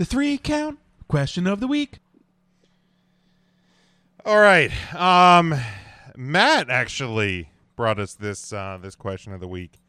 The 0.00 0.06
three 0.06 0.38
count 0.38 0.78
question 1.08 1.46
of 1.46 1.60
the 1.60 1.66
week. 1.66 1.98
All 4.24 4.40
right. 4.40 4.72
Um, 4.94 5.54
Matt 6.16 6.70
actually 6.70 7.50
brought 7.76 7.98
us 8.00 8.14
this 8.14 8.50
uh, 8.50 8.78
this 8.80 8.94
question 8.94 9.34
of 9.34 9.40
the 9.40 9.46
week 9.46 9.82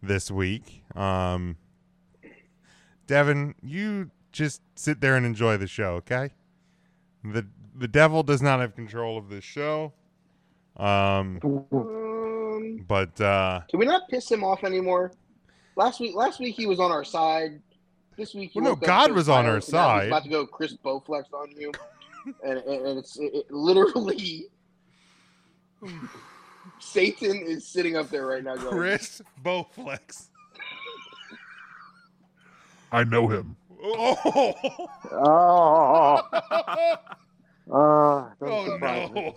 this 0.00 0.30
week. 0.30 0.84
Um, 0.94 1.56
Devin, 3.08 3.56
you 3.60 4.12
just 4.30 4.62
sit 4.76 5.00
there 5.00 5.16
and 5.16 5.26
enjoy 5.26 5.56
the 5.56 5.66
show, 5.66 5.94
okay? 5.94 6.30
the 7.24 7.44
The 7.74 7.88
devil 7.88 8.22
does 8.22 8.40
not 8.40 8.60
have 8.60 8.76
control 8.76 9.18
of 9.18 9.28
this 9.28 9.42
show. 9.42 9.92
Um, 10.76 11.40
Um, 11.42 12.84
but 12.86 13.20
uh, 13.20 13.62
can 13.68 13.80
we 13.80 13.86
not 13.86 14.02
piss 14.08 14.30
him 14.30 14.44
off 14.44 14.62
anymore? 14.62 15.10
Last 15.74 15.98
week, 15.98 16.14
last 16.14 16.38
week 16.38 16.54
he 16.54 16.66
was 16.66 16.78
on 16.78 16.92
our 16.92 17.02
side. 17.02 17.60
This 18.18 18.34
week, 18.34 18.50
Well, 18.56 18.64
no, 18.64 18.74
God 18.74 19.12
was 19.12 19.28
on 19.28 19.46
our 19.46 19.60
violent, 19.60 19.64
he's 19.64 19.70
side. 19.70 20.06
About 20.08 20.24
to 20.24 20.28
go 20.28 20.44
Chris 20.44 20.74
Bowflex 20.84 21.32
on 21.32 21.52
you, 21.56 21.70
and, 22.44 22.58
and, 22.58 22.86
and 22.86 22.98
it's 22.98 23.16
it, 23.16 23.32
it 23.32 23.50
literally 23.52 24.46
Satan 26.80 27.36
is 27.36 27.64
sitting 27.64 27.96
up 27.96 28.10
there 28.10 28.26
right 28.26 28.42
now 28.42 28.56
going, 28.56 28.70
Chris 28.70 29.22
Bowflex. 29.44 30.30
I 32.92 33.04
know 33.04 33.28
him. 33.28 33.56
Oh, 33.80 34.16
Oh, 35.12 36.20
uh, 37.70 37.76
oh 37.76 38.32
doesn't 38.40 38.72
surprise 38.72 39.10
me. 39.12 39.36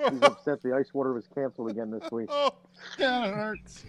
no. 0.00 0.10
He's 0.10 0.22
upset 0.22 0.62
the 0.62 0.74
ice 0.74 0.92
water 0.92 1.12
was 1.12 1.28
canceled 1.32 1.70
again 1.70 1.92
this 1.92 2.10
week. 2.10 2.28
Oh, 2.32 2.52
that 2.98 3.32
hurts. 3.32 3.84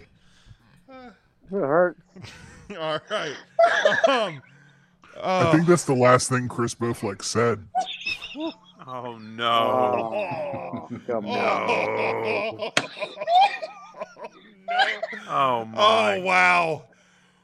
It 1.50 1.54
hurts. 1.54 2.00
All 2.78 2.98
right. 3.10 3.36
Um, 4.08 4.42
I 5.22 5.46
oh, 5.46 5.52
think 5.52 5.66
that's 5.66 5.84
the 5.84 5.94
last 5.94 6.28
thing 6.28 6.48
Chris 6.48 6.74
Bowflex 6.74 7.22
said. 7.22 7.64
Oh 8.86 9.18
no. 9.18 10.88
Oh, 10.90 11.00
come 11.06 11.26
on. 11.26 12.72
Oh 15.28 15.64
my. 15.66 16.16
oh 16.16 16.20
wow. 16.22 16.84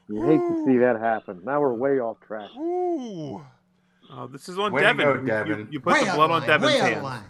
You 0.07 0.23
hate 0.25 0.37
to 0.37 0.63
see 0.65 0.77
that 0.79 0.99
happen. 0.99 1.41
Now 1.43 1.61
we're 1.61 1.73
way 1.73 1.99
off 1.99 2.19
track. 2.21 2.49
Ooh. 2.57 3.45
Oh, 4.11 4.27
this 4.27 4.49
is 4.49 4.57
on 4.57 4.73
Way 4.73 4.81
Devin. 4.81 5.05
go, 5.05 5.13
You- 5.13 5.25
Devin. 5.27 5.59
You, 5.59 5.67
you 5.71 5.79
put 5.79 6.03
the 6.03 6.11
blood 6.13 6.31
on 6.31 6.45
Devin's 6.47 6.79
hands. 6.79 7.23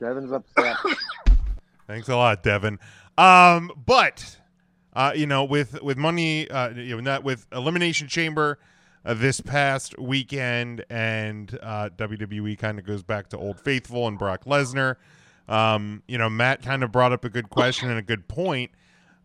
Devin's 0.00 0.32
upset. 0.32 0.76
Thanks 1.86 2.08
a 2.08 2.16
lot, 2.16 2.42
Devin. 2.42 2.78
Um, 3.18 3.70
but 3.86 4.38
uh, 4.94 5.12
you 5.14 5.26
know, 5.26 5.44
with 5.44 5.82
with 5.82 5.96
money, 5.96 6.48
uh, 6.50 6.70
you 6.70 6.94
know, 6.96 7.00
not 7.00 7.24
with 7.24 7.46
Elimination 7.52 8.08
Chamber 8.08 8.58
uh, 9.04 9.14
this 9.14 9.40
past 9.40 9.98
weekend, 9.98 10.84
and 10.88 11.58
uh, 11.62 11.90
WWE 11.96 12.58
kind 12.58 12.78
of 12.78 12.86
goes 12.86 13.02
back 13.02 13.28
to 13.30 13.38
Old 13.38 13.60
Faithful 13.60 14.06
and 14.08 14.18
Brock 14.18 14.44
Lesnar. 14.44 14.96
Um, 15.48 16.02
you 16.08 16.16
know, 16.16 16.30
Matt 16.30 16.62
kind 16.62 16.82
of 16.82 16.90
brought 16.90 17.12
up 17.12 17.24
a 17.24 17.28
good 17.28 17.50
question 17.50 17.90
and 17.90 17.98
a 17.98 18.02
good 18.02 18.28
point. 18.28 18.70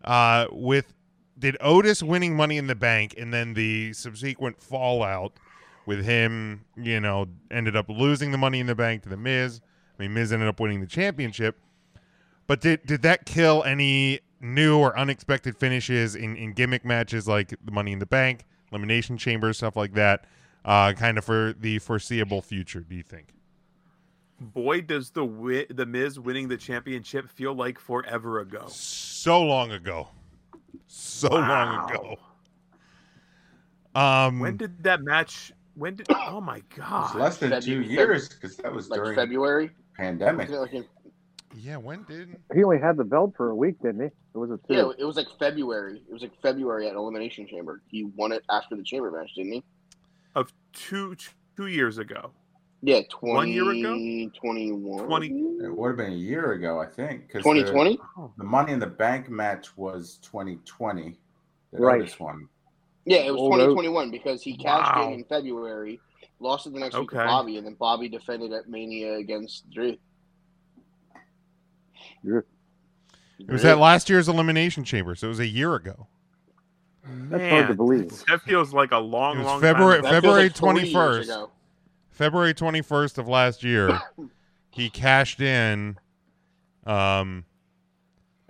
Uh, 0.04 0.48
with 0.52 0.94
did 1.38 1.56
Otis 1.62 2.04
winning 2.04 2.36
Money 2.36 2.58
in 2.58 2.68
the 2.68 2.76
Bank 2.76 3.16
and 3.18 3.34
then 3.34 3.54
the 3.54 3.94
subsequent 3.94 4.62
fallout 4.62 5.34
with 5.86 6.04
him, 6.04 6.66
you 6.76 7.00
know, 7.00 7.28
ended 7.50 7.76
up 7.76 7.90
losing 7.90 8.32
the 8.32 8.38
Money 8.38 8.60
in 8.60 8.68
the 8.68 8.76
Bank 8.76 9.04
to 9.04 9.10
the 9.10 9.18
Miz. 9.18 9.62
I 9.98 10.04
mean, 10.04 10.14
Miz 10.14 10.34
ended 10.34 10.50
up 10.50 10.60
winning 10.60 10.82
the 10.82 10.88
championship. 10.88 11.58
But 12.48 12.62
did 12.62 12.86
did 12.86 13.04
that 13.04 13.26
kill 13.26 13.64
any 13.64 14.22
new 14.42 14.78
or 14.78 14.98
unexpected 14.98 15.58
finishes 15.58 16.16
in, 16.16 16.36
in 16.36 16.54
gimmick 16.54 16.86
matches 16.86 17.28
like 17.28 17.50
the 17.64 17.72
Money 17.72 17.92
in 17.92 18.00
the 18.00 18.06
Bank, 18.06 18.46
Elimination 18.72 19.18
Chamber, 19.18 19.52
stuff 19.54 19.76
like 19.76 19.94
that? 19.94 20.26
Uh, 20.66 20.94
kind 20.94 21.18
of 21.18 21.26
for 21.26 21.54
the 21.60 21.80
foreseeable 21.80 22.42
future, 22.42 22.82
do 22.82 22.96
you 22.96 23.04
think? 23.04 23.34
Boy, 24.42 24.82
does 24.82 25.10
the 25.12 25.26
wi- 25.26 25.66
the 25.70 25.86
Miz 25.86 26.20
winning 26.20 26.48
the 26.48 26.58
championship 26.58 27.30
feel 27.30 27.54
like 27.54 27.78
forever 27.80 28.40
ago. 28.40 28.66
So 28.70 29.42
long 29.42 29.72
ago, 29.72 30.08
so 30.88 31.28
long 31.30 31.90
ago. 31.90 32.16
Um, 33.96 34.40
When 34.40 34.58
did 34.58 34.84
that 34.84 35.02
match? 35.02 35.52
When 35.76 35.96
did? 35.96 36.08
Oh 36.10 36.40
my 36.42 36.58
It's 36.58 36.76
god! 36.78 37.16
less 37.16 37.38
than 37.38 37.52
Febu- 37.52 37.64
two 37.64 37.82
years 37.82 38.30
because 38.30 38.56
that 38.58 38.72
was 38.74 38.90
like 38.90 39.00
during 39.02 39.16
February. 39.16 39.72
pandemic. 39.96 40.50
Wasn't 40.50 40.58
it 40.58 40.62
like 40.62 40.74
in- 40.74 40.90
yeah, 41.56 41.78
when 41.78 42.04
did? 42.04 42.38
He 42.54 42.64
only 42.64 42.80
had 42.80 42.98
the 42.98 43.04
belt 43.04 43.34
for 43.36 43.50
a 43.50 43.56
week, 43.56 43.82
didn't 43.82 44.02
he? 44.02 44.06
It 44.08 44.38
was 44.38 44.52
a 44.52 44.58
two. 44.68 44.74
yeah, 44.74 44.90
it 44.98 45.04
was 45.06 45.16
like 45.16 45.28
February. 45.40 46.02
It 46.08 46.14
was 46.14 46.22
like 46.22 46.32
February 46.42 46.88
at 46.88 46.96
Elimination 46.96 47.48
Chamber. 47.48 47.82
He 47.88 48.06
won 48.16 48.32
it 48.32 48.44
after 48.50 48.76
the 48.76 48.84
Chamber 48.84 49.12
match, 49.12 49.32
didn't 49.36 49.54
he? 49.54 49.64
Of 50.36 50.54
two 50.74 51.16
two 51.56 51.68
years 51.68 51.98
ago. 51.98 52.32
Yeah, 52.82 53.02
20, 53.10 53.36
One 53.36 53.48
year 53.50 53.70
ago? 53.72 54.32
21. 54.40 55.06
20 55.06 55.28
It 55.28 55.76
would 55.78 55.88
have 55.90 55.98
been 55.98 56.14
a 56.14 56.16
year 56.16 56.54
ago, 56.54 56.80
I 56.80 56.86
think. 56.86 57.28
'cause 57.30 57.44
2020? 57.44 57.98
The, 57.98 58.30
the 58.38 58.44
Money 58.46 58.72
in 58.72 58.80
the 58.80 58.88
Bank 58.88 59.30
match 59.30 59.76
was 59.78 60.18
2020. 60.22 61.18
The 61.74 61.78
Right. 61.78 62.02
Otis 62.02 62.18
one. 62.22 62.48
Yeah, 63.04 63.18
it 63.18 63.32
was 63.32 63.42
Oh, 63.42 63.50
2021 63.52 64.12
because 64.12 64.42
he 64.42 64.56
cashed 64.56 64.96
Wow. 64.96 65.08
in 65.10 65.16
in 65.20 65.24
February, 65.26 66.00
lost 66.40 66.68
it 66.68 66.74
the 66.74 66.80
next 66.80 66.98
week 66.98 67.10
to 67.10 67.16
Bobby, 67.18 67.58
and 67.58 67.66
then 67.68 67.74
Bobby 67.74 68.08
defended 68.08 68.54
at 68.54 68.70
Mania 68.70 69.16
against 69.16 69.70
Drew. 69.72 69.98
Yeah. 72.24 72.40
It 73.40 73.50
was 73.50 73.64
at 73.66 73.78
last 73.78 74.10
year's 74.10 74.28
Elimination 74.28 74.84
Chamber, 74.84 75.16
so 75.16 75.28
it 75.28 75.30
was 75.30 75.40
a 75.40 75.48
year 75.48 75.76
ago. 75.76 76.08
That's 77.06 77.50
hard 77.50 77.68
to 77.70 77.74
believe. 77.74 78.10
That 78.28 78.42
feels 78.42 78.74
like 78.74 78.92
a 78.92 78.98
long, 78.98 79.36
It 79.38 79.40
was 79.40 79.48
long 79.48 79.62
February- 79.62 80.02
time 80.02 80.06
ago. 80.06 80.12
That 80.12 80.22
feels 80.22 80.24
February 80.24 80.44
like 80.44 80.56
three 80.56 80.92
years 80.92 80.94
21st. 80.94 81.24
ago. 81.24 81.52
February 82.10 82.54
21st 82.54 83.18
of 83.18 83.28
last 83.28 83.64
year, 83.64 84.00
he 84.72 84.90
cashed 84.90 85.40
in 85.40 85.98
um, 86.86 87.46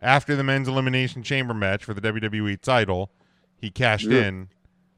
after 0.02 0.35
the 0.35 0.44
men's 0.44 0.68
elimination 0.68 1.22
chamber 1.24 1.53
match 1.53 1.85
for 1.85 1.94
the 1.94 2.02
WWE 2.02 2.59
title. 2.59 3.12
He 3.58 3.69
cashed 3.69 4.08
Yeah. 4.08 4.25
in 4.28 4.50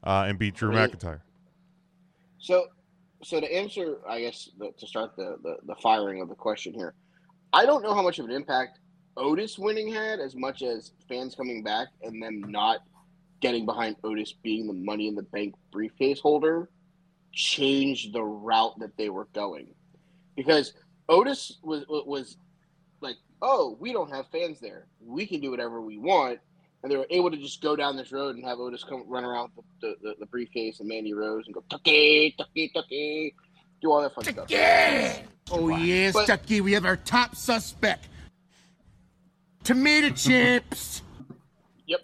uh, 0.03 0.25
and 0.27 0.39
beat 0.39 0.55
Drew 0.55 0.69
Really? 0.69 0.87
McIntyre. 0.87 1.19
So, 2.39 2.67
so 3.23 3.39
to 3.41 3.53
answer, 3.53 3.97
I 4.07 4.21
guess 4.21 4.49
the, 4.57 4.71
to 4.77 4.87
start 4.87 5.15
the, 5.15 5.37
the 5.43 5.57
the 5.67 5.75
firing 5.75 6.21
of 6.21 6.29
the 6.29 6.35
question 6.35 6.73
here, 6.73 6.93
I 7.53 7.65
don't 7.65 7.83
know 7.83 7.93
how 7.93 8.01
much 8.01 8.19
of 8.19 8.25
an 8.25 8.31
impact 8.31 8.79
Otis 9.17 9.57
winning 9.59 9.91
had, 9.91 10.19
as 10.19 10.35
much 10.35 10.61
as 10.61 10.91
fans 11.09 11.35
coming 11.35 11.63
back 11.63 11.89
and 12.01 12.21
them 12.21 12.41
not 12.41 12.79
getting 13.41 13.65
behind 13.65 13.95
Otis 14.03 14.33
being 14.43 14.67
the 14.67 14.73
Money 14.73 15.07
in 15.07 15.15
the 15.15 15.23
Bank 15.23 15.55
briefcase 15.71 16.19
holder 16.19 16.69
changed 17.33 18.13
the 18.13 18.23
route 18.23 18.79
that 18.79 18.95
they 18.97 19.09
were 19.09 19.27
going, 19.33 19.67
because 20.35 20.73
Otis 21.09 21.59
was 21.63 21.85
was 21.87 22.37
like, 23.01 23.15
oh, 23.41 23.77
we 23.79 23.91
don't 23.91 24.11
have 24.13 24.27
fans 24.31 24.59
there, 24.59 24.87
we 24.99 25.25
can 25.25 25.41
do 25.41 25.51
whatever 25.51 25.81
we 25.81 25.97
want. 25.97 26.39
And 26.83 26.91
they 26.91 26.97
were 26.97 27.05
able 27.11 27.29
to 27.29 27.37
just 27.37 27.61
go 27.61 27.75
down 27.75 27.95
this 27.95 28.11
road 28.11 28.35
and 28.35 28.43
have 28.43 28.57
Otis 28.57 28.83
come 28.83 29.03
run 29.07 29.23
around 29.23 29.51
the, 29.81 29.95
the, 30.01 30.15
the 30.19 30.25
briefcase 30.25 30.79
and 30.79 30.89
Mandy 30.89 31.13
Rose 31.13 31.45
and 31.45 31.53
go 31.53 31.63
Tucky, 31.69 32.33
Tucky, 32.39 32.71
Tucky, 32.73 33.35
do 33.83 33.91
all 33.91 34.01
that 34.01 34.15
fun 34.15 34.23
stuff. 34.23 34.49
Oh, 35.49 35.69
yes, 35.69 36.13
But- 36.13 36.27
Chucky, 36.27 36.61
we 36.61 36.73
have 36.73 36.85
our 36.85 36.97
top 36.97 37.35
suspect. 37.35 38.07
Tomato 39.63 40.09
chips. 40.15 41.01
Yep. 41.87 41.99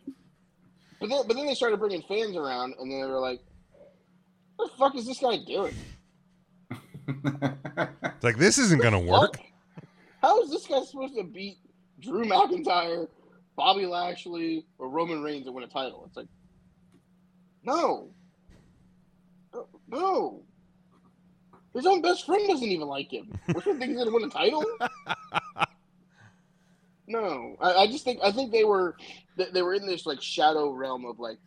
But 1.00 1.10
then, 1.10 1.22
but 1.28 1.36
then 1.36 1.46
they 1.46 1.54
started 1.56 1.78
bringing 1.80 2.02
fans 2.04 2.36
around, 2.36 2.76
and 2.80 2.92
they 2.92 2.98
were 2.98 3.20
like, 3.20 3.40
"What 4.56 4.72
the 4.72 4.78
fuck 4.78 4.96
is 4.96 5.06
this 5.06 5.20
guy 5.20 5.38
doing? 5.46 5.74
It's 7.08 8.24
like, 8.24 8.38
this 8.38 8.58
isn't 8.58 8.82
going 8.82 8.94
to 8.94 9.00
work. 9.00 9.38
How, 10.22 10.28
how 10.30 10.42
is 10.42 10.50
this 10.50 10.66
guy 10.68 10.84
supposed 10.84 11.16
to 11.16 11.24
beat 11.24 11.58
Drew 12.00 12.26
McIntyre, 12.26 13.08
Bobby 13.56 13.86
Lashley, 13.86 14.66
or 14.78 14.90
Roman 14.90 15.22
Reigns 15.24 15.46
and 15.46 15.56
win 15.56 15.64
a 15.64 15.68
title?" 15.68 16.04
It's 16.08 16.18
like, 16.18 16.28
no, 17.64 18.10
No, 19.54 19.68
no. 19.88 20.44
His 21.78 21.86
own 21.86 22.02
best 22.02 22.26
friend 22.26 22.48
doesn't 22.48 22.68
even 22.68 22.88
like 22.88 23.14
him. 23.14 23.32
Which 23.54 23.66
one 23.68 23.78
think 23.78 23.92
he's 23.92 24.00
gonna 24.00 24.12
win 24.12 24.24
a 24.24 24.30
title? 24.30 24.66
No, 27.10 27.56
I, 27.62 27.74
I 27.74 27.88
just 27.88 28.04
think 28.04 28.20
I 28.22 28.34
think 28.34 28.52
they 28.52 28.66
were 28.66 28.98
they, 29.38 29.46
they 29.54 29.62
were 29.62 29.74
in 29.74 29.88
this 29.88 30.06
like 30.06 30.22
shadow 30.22 30.72
realm 30.72 31.06
of 31.06 31.20
like, 31.20 31.38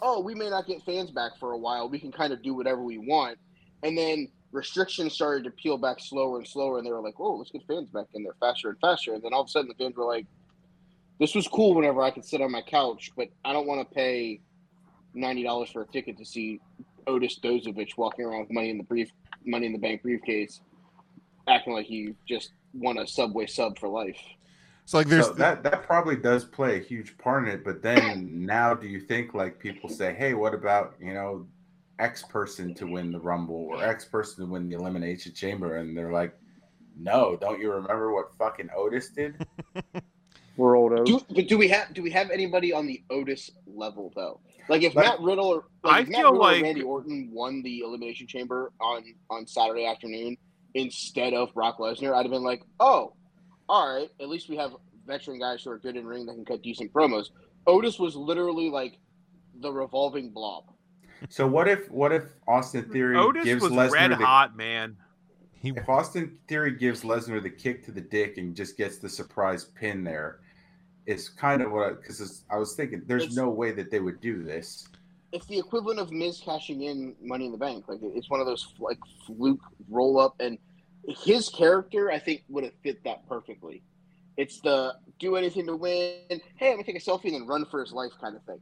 oh, 0.00 0.20
we 0.20 0.32
may 0.32 0.48
not 0.48 0.68
get 0.68 0.80
fans 0.84 1.10
back 1.10 1.32
for 1.40 1.52
a 1.52 1.58
while. 1.58 1.88
We 1.88 1.98
can 1.98 2.12
kind 2.12 2.32
of 2.32 2.40
do 2.40 2.54
whatever 2.54 2.84
we 2.84 2.98
want, 2.98 3.36
and 3.82 3.98
then 3.98 4.28
restrictions 4.52 5.14
started 5.14 5.42
to 5.42 5.50
peel 5.50 5.76
back 5.76 5.96
slower 5.98 6.38
and 6.38 6.46
slower, 6.46 6.78
and 6.78 6.86
they 6.86 6.92
were 6.92 7.00
like, 7.00 7.18
oh, 7.18 7.34
let's 7.34 7.50
get 7.50 7.66
fans 7.66 7.90
back 7.90 8.06
in 8.14 8.22
there 8.22 8.36
faster 8.38 8.68
and 8.68 8.78
faster. 8.78 9.12
And 9.12 9.22
then 9.22 9.34
all 9.34 9.40
of 9.40 9.48
a 9.48 9.50
sudden, 9.50 9.68
the 9.68 9.82
fans 9.82 9.96
were 9.96 10.04
like, 10.04 10.26
this 11.18 11.34
was 11.34 11.48
cool 11.48 11.74
whenever 11.74 12.00
I 12.00 12.12
could 12.12 12.24
sit 12.24 12.40
on 12.40 12.52
my 12.52 12.62
couch, 12.62 13.10
but 13.16 13.28
I 13.44 13.52
don't 13.52 13.66
want 13.66 13.88
to 13.88 13.92
pay 13.92 14.40
ninety 15.14 15.42
dollars 15.42 15.70
for 15.70 15.82
a 15.82 15.86
ticket 15.86 16.16
to 16.18 16.24
see 16.24 16.60
Otis 17.08 17.40
Dozovic 17.40 17.96
walking 17.96 18.24
around 18.24 18.42
with 18.42 18.52
money 18.52 18.70
in 18.70 18.78
the 18.78 18.84
brief, 18.84 19.10
money 19.48 19.66
in 19.66 19.72
the 19.72 19.78
bank 19.78 20.02
briefcase, 20.02 20.60
acting 21.48 21.72
like 21.72 21.86
he 21.86 22.14
just 22.26 22.52
won 22.74 22.98
a 22.98 23.06
Subway 23.06 23.46
sub 23.46 23.78
for 23.78 23.88
life. 23.88 24.18
So 24.84 24.96
like 24.98 25.06
there's 25.08 25.26
so 25.26 25.32
that 25.34 25.62
that 25.64 25.82
probably 25.82 26.16
does 26.16 26.44
play 26.44 26.76
a 26.76 26.80
huge 26.80 27.18
part 27.18 27.46
in 27.46 27.54
it. 27.54 27.64
But 27.64 27.82
then 27.82 28.46
now, 28.46 28.72
do 28.72 28.86
you 28.86 29.00
think 29.00 29.34
like 29.34 29.58
people 29.58 29.90
say, 29.90 30.14
hey, 30.14 30.34
what 30.34 30.54
about 30.54 30.94
you 30.98 31.12
know 31.12 31.46
X 31.98 32.22
person 32.22 32.74
to 32.74 32.86
win 32.86 33.12
the 33.12 33.20
Rumble 33.20 33.68
or 33.70 33.84
X 33.84 34.06
person 34.06 34.46
to 34.46 34.50
win 34.50 34.68
the 34.68 34.76
Elimination 34.76 35.34
Chamber? 35.34 35.76
And 35.76 35.96
they're 35.96 36.12
like, 36.12 36.34
no, 36.98 37.36
don't 37.38 37.60
you 37.60 37.70
remember 37.70 38.14
what 38.14 38.34
fucking 38.38 38.70
Otis 38.74 39.10
did? 39.10 39.46
We're 40.56 40.76
old 40.76 40.92
O's. 40.98 41.06
Do, 41.06 41.20
but 41.34 41.46
do 41.48 41.56
we 41.56 41.68
have 41.68 41.94
do 41.94 42.02
we 42.02 42.10
have 42.10 42.30
anybody 42.30 42.72
on 42.72 42.86
the 42.86 43.02
Otis 43.10 43.50
level 43.78 44.12
though? 44.14 44.40
Like 44.68 44.82
if 44.82 44.94
Like- 44.94 45.06
Matt 45.06 45.20
Riddle 45.20 45.46
or 45.46 45.64
I 45.84 45.88
like 45.88 46.02
if 46.04 46.08
Matt 46.10 46.20
feel 46.20 46.32
Riddle 46.32 46.42
like- 46.44 46.60
or 46.60 46.64
Randy 46.64 46.82
Orton 46.82 47.30
won 47.32 47.62
the 47.62 47.80
Elimination 47.80 48.26
Chamber 48.26 48.72
on 48.80 49.04
on 49.30 49.46
Saturday 49.46 49.86
afternoon 49.86 50.36
instead 50.74 51.32
of 51.34 51.52
Brock 51.54 51.78
Lesnar, 51.78 52.14
I'd 52.14 52.22
have 52.26 52.30
been 52.30 52.42
like, 52.44 52.62
oh, 52.80 53.14
all 53.68 53.94
right. 53.96 54.10
At 54.20 54.28
least 54.28 54.48
we 54.48 54.56
have 54.56 54.72
veteran 55.06 55.38
guys 55.38 55.62
who 55.62 55.70
are 55.70 55.78
good 55.78 55.96
in 55.96 56.06
ring 56.06 56.26
that 56.26 56.34
can 56.34 56.44
cut 56.44 56.62
decent 56.62 56.92
promos. 56.92 57.30
Otis 57.66 57.98
was 57.98 58.14
literally 58.16 58.68
like 58.70 58.98
the 59.60 59.72
revolving 59.72 60.30
blob. 60.30 60.64
So 61.30 61.46
what 61.46 61.66
if 61.68 61.90
what 61.90 62.12
if 62.12 62.24
Austin 62.46 62.84
Theory 62.90 63.16
Otis 63.16 63.44
gives 63.44 63.62
was 63.62 63.72
Lesnar 63.72 63.92
red 63.92 64.10
the 64.12 64.16
hot, 64.16 64.56
man. 64.56 64.96
he 65.52 65.70
if 65.70 65.88
Austin 65.88 66.38
Theory 66.46 66.72
gives 66.72 67.02
Lesnar 67.02 67.42
the 67.42 67.50
kick 67.50 67.84
to 67.86 67.92
the 67.92 68.00
dick 68.00 68.36
and 68.38 68.54
just 68.54 68.76
gets 68.76 68.98
the 68.98 69.08
surprise 69.08 69.64
pin 69.64 70.04
there, 70.04 70.40
it's 71.08 71.30
kind 71.30 71.62
of 71.62 71.72
what 71.72 72.00
because 72.02 72.44
I 72.50 72.58
was 72.58 72.74
thinking 72.76 73.02
there's 73.06 73.22
It's- 73.24 73.36
no 73.36 73.48
way 73.48 73.72
that 73.72 73.90
they 73.90 73.98
would 73.98 74.20
do 74.20 74.42
this. 74.44 74.86
It's 75.32 75.46
the 75.46 75.58
equivalent 75.58 75.98
of 75.98 76.12
Miz 76.12 76.38
cashing 76.44 76.82
in 76.82 77.16
Money 77.22 77.46
in 77.46 77.52
the 77.52 77.58
Bank. 77.58 77.88
Like 77.88 78.00
it's 78.02 78.28
one 78.28 78.40
of 78.40 78.46
those 78.46 78.74
like 78.78 78.98
fluke 79.26 79.60
roll 79.88 80.20
up, 80.20 80.36
and 80.40 80.58
his 81.08 81.48
character 81.48 82.10
I 82.10 82.18
think 82.18 82.44
would 82.50 82.64
have 82.64 82.74
fit 82.82 83.02
that 83.04 83.26
perfectly. 83.26 83.82
It's 84.36 84.60
the 84.60 84.94
do 85.18 85.36
anything 85.36 85.66
to 85.66 85.76
win. 85.76 86.20
Hey, 86.56 86.68
I'm 86.68 86.72
gonna 86.74 86.84
take 86.84 86.96
a 86.96 87.00
selfie 87.00 87.24
and 87.24 87.34
then 87.34 87.46
run 87.46 87.64
for 87.64 87.80
his 87.80 87.92
life 87.92 88.12
kind 88.20 88.36
of 88.36 88.42
thing. 88.44 88.60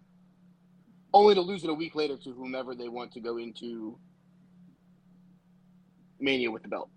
Only 1.12 1.34
to 1.34 1.40
lose 1.40 1.64
it 1.64 1.70
a 1.70 1.74
week 1.74 1.94
later 1.96 2.16
to 2.16 2.32
whomever 2.32 2.74
they 2.76 2.88
want 2.88 3.12
to 3.12 3.20
go 3.20 3.38
into 3.38 3.98
Mania 6.20 6.50
with 6.50 6.62
the 6.62 6.68
belt. 6.68 6.90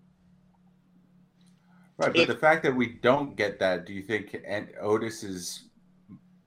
Right, 2.00 2.14
but 2.14 2.22
If- 2.22 2.28
the 2.28 2.34
fact 2.34 2.62
that 2.62 2.74
we 2.74 2.86
don't 2.86 3.36
get 3.36 3.58
that, 3.58 3.84
do 3.84 3.92
you 3.92 4.02
think 4.02 4.34
Otis's 4.80 5.64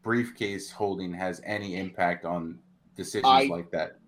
briefcase 0.02 0.72
holding 0.72 1.14
has 1.14 1.42
any 1.46 1.76
impact 1.76 2.26
on 2.26 2.60
decisions 2.96 3.28
I- 3.28 3.46
like 3.46 3.70
that? 3.72 4.00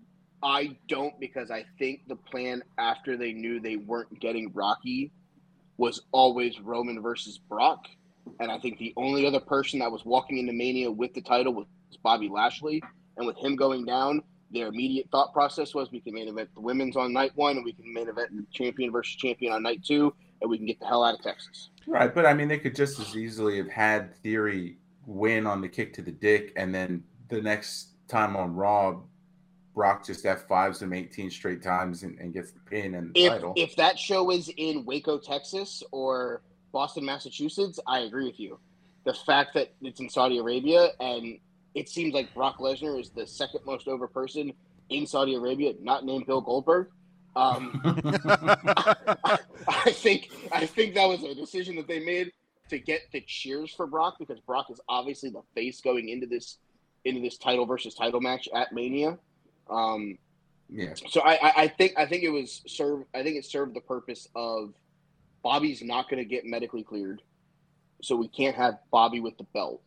I 0.42 0.76
don't 0.88 1.18
because 1.20 1.50
I 1.50 1.64
think 1.78 2.08
the 2.08 2.16
plan 2.16 2.62
after 2.78 3.16
they 3.16 3.32
knew 3.32 3.60
they 3.60 3.76
weren't 3.76 4.18
getting 4.20 4.52
Rocky 4.52 5.12
was 5.76 6.02
always 6.10 6.60
Roman 6.60 7.00
versus 7.00 7.38
Brock. 7.38 7.86
And 8.40 8.50
I 8.50 8.58
think 8.58 8.78
the 8.78 8.92
only 8.96 9.24
other 9.24 9.40
person 9.40 9.78
that 9.78 9.90
was 9.90 10.04
walking 10.04 10.38
into 10.38 10.52
Mania 10.52 10.90
with 10.90 11.14
the 11.14 11.22
title 11.22 11.54
was 11.54 11.66
Bobby 12.02 12.28
Lashley. 12.28 12.82
And 13.16 13.26
with 13.26 13.36
him 13.38 13.56
going 13.56 13.84
down, 13.84 14.22
their 14.50 14.66
immediate 14.66 15.08
thought 15.10 15.32
process 15.32 15.74
was 15.74 15.90
we 15.90 16.00
can 16.00 16.14
main 16.14 16.28
event 16.28 16.50
the 16.54 16.60
women's 16.60 16.96
on 16.96 17.12
night 17.12 17.32
one 17.34 17.56
and 17.56 17.64
we 17.64 17.72
can 17.72 17.92
main 17.92 18.08
event 18.08 18.30
the 18.36 18.44
champion 18.52 18.92
versus 18.92 19.16
champion 19.16 19.52
on 19.52 19.62
night 19.62 19.82
two 19.84 20.14
and 20.40 20.50
we 20.50 20.56
can 20.56 20.66
get 20.66 20.78
the 20.80 20.86
hell 20.86 21.04
out 21.04 21.14
of 21.14 21.22
Texas. 21.22 21.70
Right, 21.86 22.12
but 22.14 22.26
I 22.26 22.34
mean, 22.34 22.48
they 22.48 22.58
could 22.58 22.74
just 22.74 22.98
as 22.98 23.16
easily 23.16 23.58
have 23.58 23.68
had 23.68 24.16
Theory 24.22 24.78
win 25.06 25.46
on 25.46 25.60
the 25.60 25.68
kick 25.68 25.92
to 25.94 26.02
the 26.02 26.10
dick, 26.10 26.52
and 26.56 26.74
then 26.74 27.04
the 27.28 27.40
next 27.40 27.90
time 28.08 28.36
on 28.36 28.54
Raw, 28.54 29.00
Brock 29.74 30.06
just 30.06 30.24
F5s 30.24 30.82
him 30.82 30.92
18 30.92 31.30
straight 31.30 31.62
times 31.62 32.02
and, 32.02 32.18
and 32.18 32.32
gets 32.32 32.50
the 32.50 32.60
pin 32.60 32.94
and 32.94 33.14
the 33.14 33.24
If 33.24 33.32
title. 33.32 33.52
if 33.56 33.76
that 33.76 33.98
show 33.98 34.30
is 34.30 34.50
in 34.56 34.84
Waco, 34.86 35.18
Texas 35.18 35.82
or 35.92 36.42
Boston, 36.72 37.04
Massachusetts, 37.04 37.78
I 37.86 38.00
agree 38.00 38.24
with 38.24 38.40
you. 38.40 38.58
The 39.04 39.12
fact 39.12 39.52
that 39.54 39.74
it's 39.82 40.00
in 40.00 40.08
Saudi 40.08 40.38
Arabia 40.38 40.88
and 40.98 41.38
it 41.74 41.90
seems 41.90 42.14
like 42.14 42.32
Brock 42.34 42.58
Lesnar 42.58 42.98
is 42.98 43.10
the 43.10 43.26
second 43.26 43.60
most 43.66 43.86
over 43.86 44.08
person 44.08 44.52
in 44.88 45.06
Saudi 45.06 45.34
Arabia, 45.34 45.74
not 45.80 46.06
named 46.06 46.26
Bill 46.26 46.40
Goldberg. 46.40 46.88
Um, 47.36 47.80
I 49.68 49.90
think 49.90 50.30
I 50.50 50.64
think 50.64 50.94
that 50.94 51.06
was 51.06 51.22
a 51.22 51.34
decision 51.34 51.76
that 51.76 51.86
they 51.86 52.00
made 52.00 52.32
to 52.70 52.78
get 52.78 53.02
the 53.12 53.20
cheers 53.20 53.70
for 53.72 53.86
Brock 53.86 54.16
because 54.18 54.40
Brock 54.40 54.70
is 54.70 54.80
obviously 54.88 55.28
the 55.28 55.42
face 55.54 55.82
going 55.82 56.08
into 56.08 56.26
this 56.26 56.56
into 57.04 57.20
this 57.20 57.36
title 57.36 57.66
versus 57.66 57.94
title 57.94 58.22
match 58.22 58.48
at 58.54 58.72
Mania. 58.72 59.18
Um, 59.68 60.16
yeah, 60.70 60.94
so 60.94 61.20
I, 61.20 61.34
I, 61.34 61.52
I 61.56 61.68
think 61.68 61.92
I 61.98 62.06
think 62.06 62.22
it 62.24 62.30
was 62.30 62.62
serve 62.66 63.02
I 63.14 63.22
think 63.22 63.36
it 63.36 63.44
served 63.44 63.74
the 63.74 63.82
purpose 63.82 64.26
of 64.34 64.72
Bobby's 65.42 65.82
not 65.82 66.08
going 66.08 66.22
to 66.22 66.28
get 66.28 66.46
medically 66.46 66.82
cleared, 66.82 67.20
so 68.02 68.16
we 68.16 68.28
can't 68.28 68.56
have 68.56 68.78
Bobby 68.90 69.20
with 69.20 69.36
the 69.36 69.44
belt. 69.54 69.82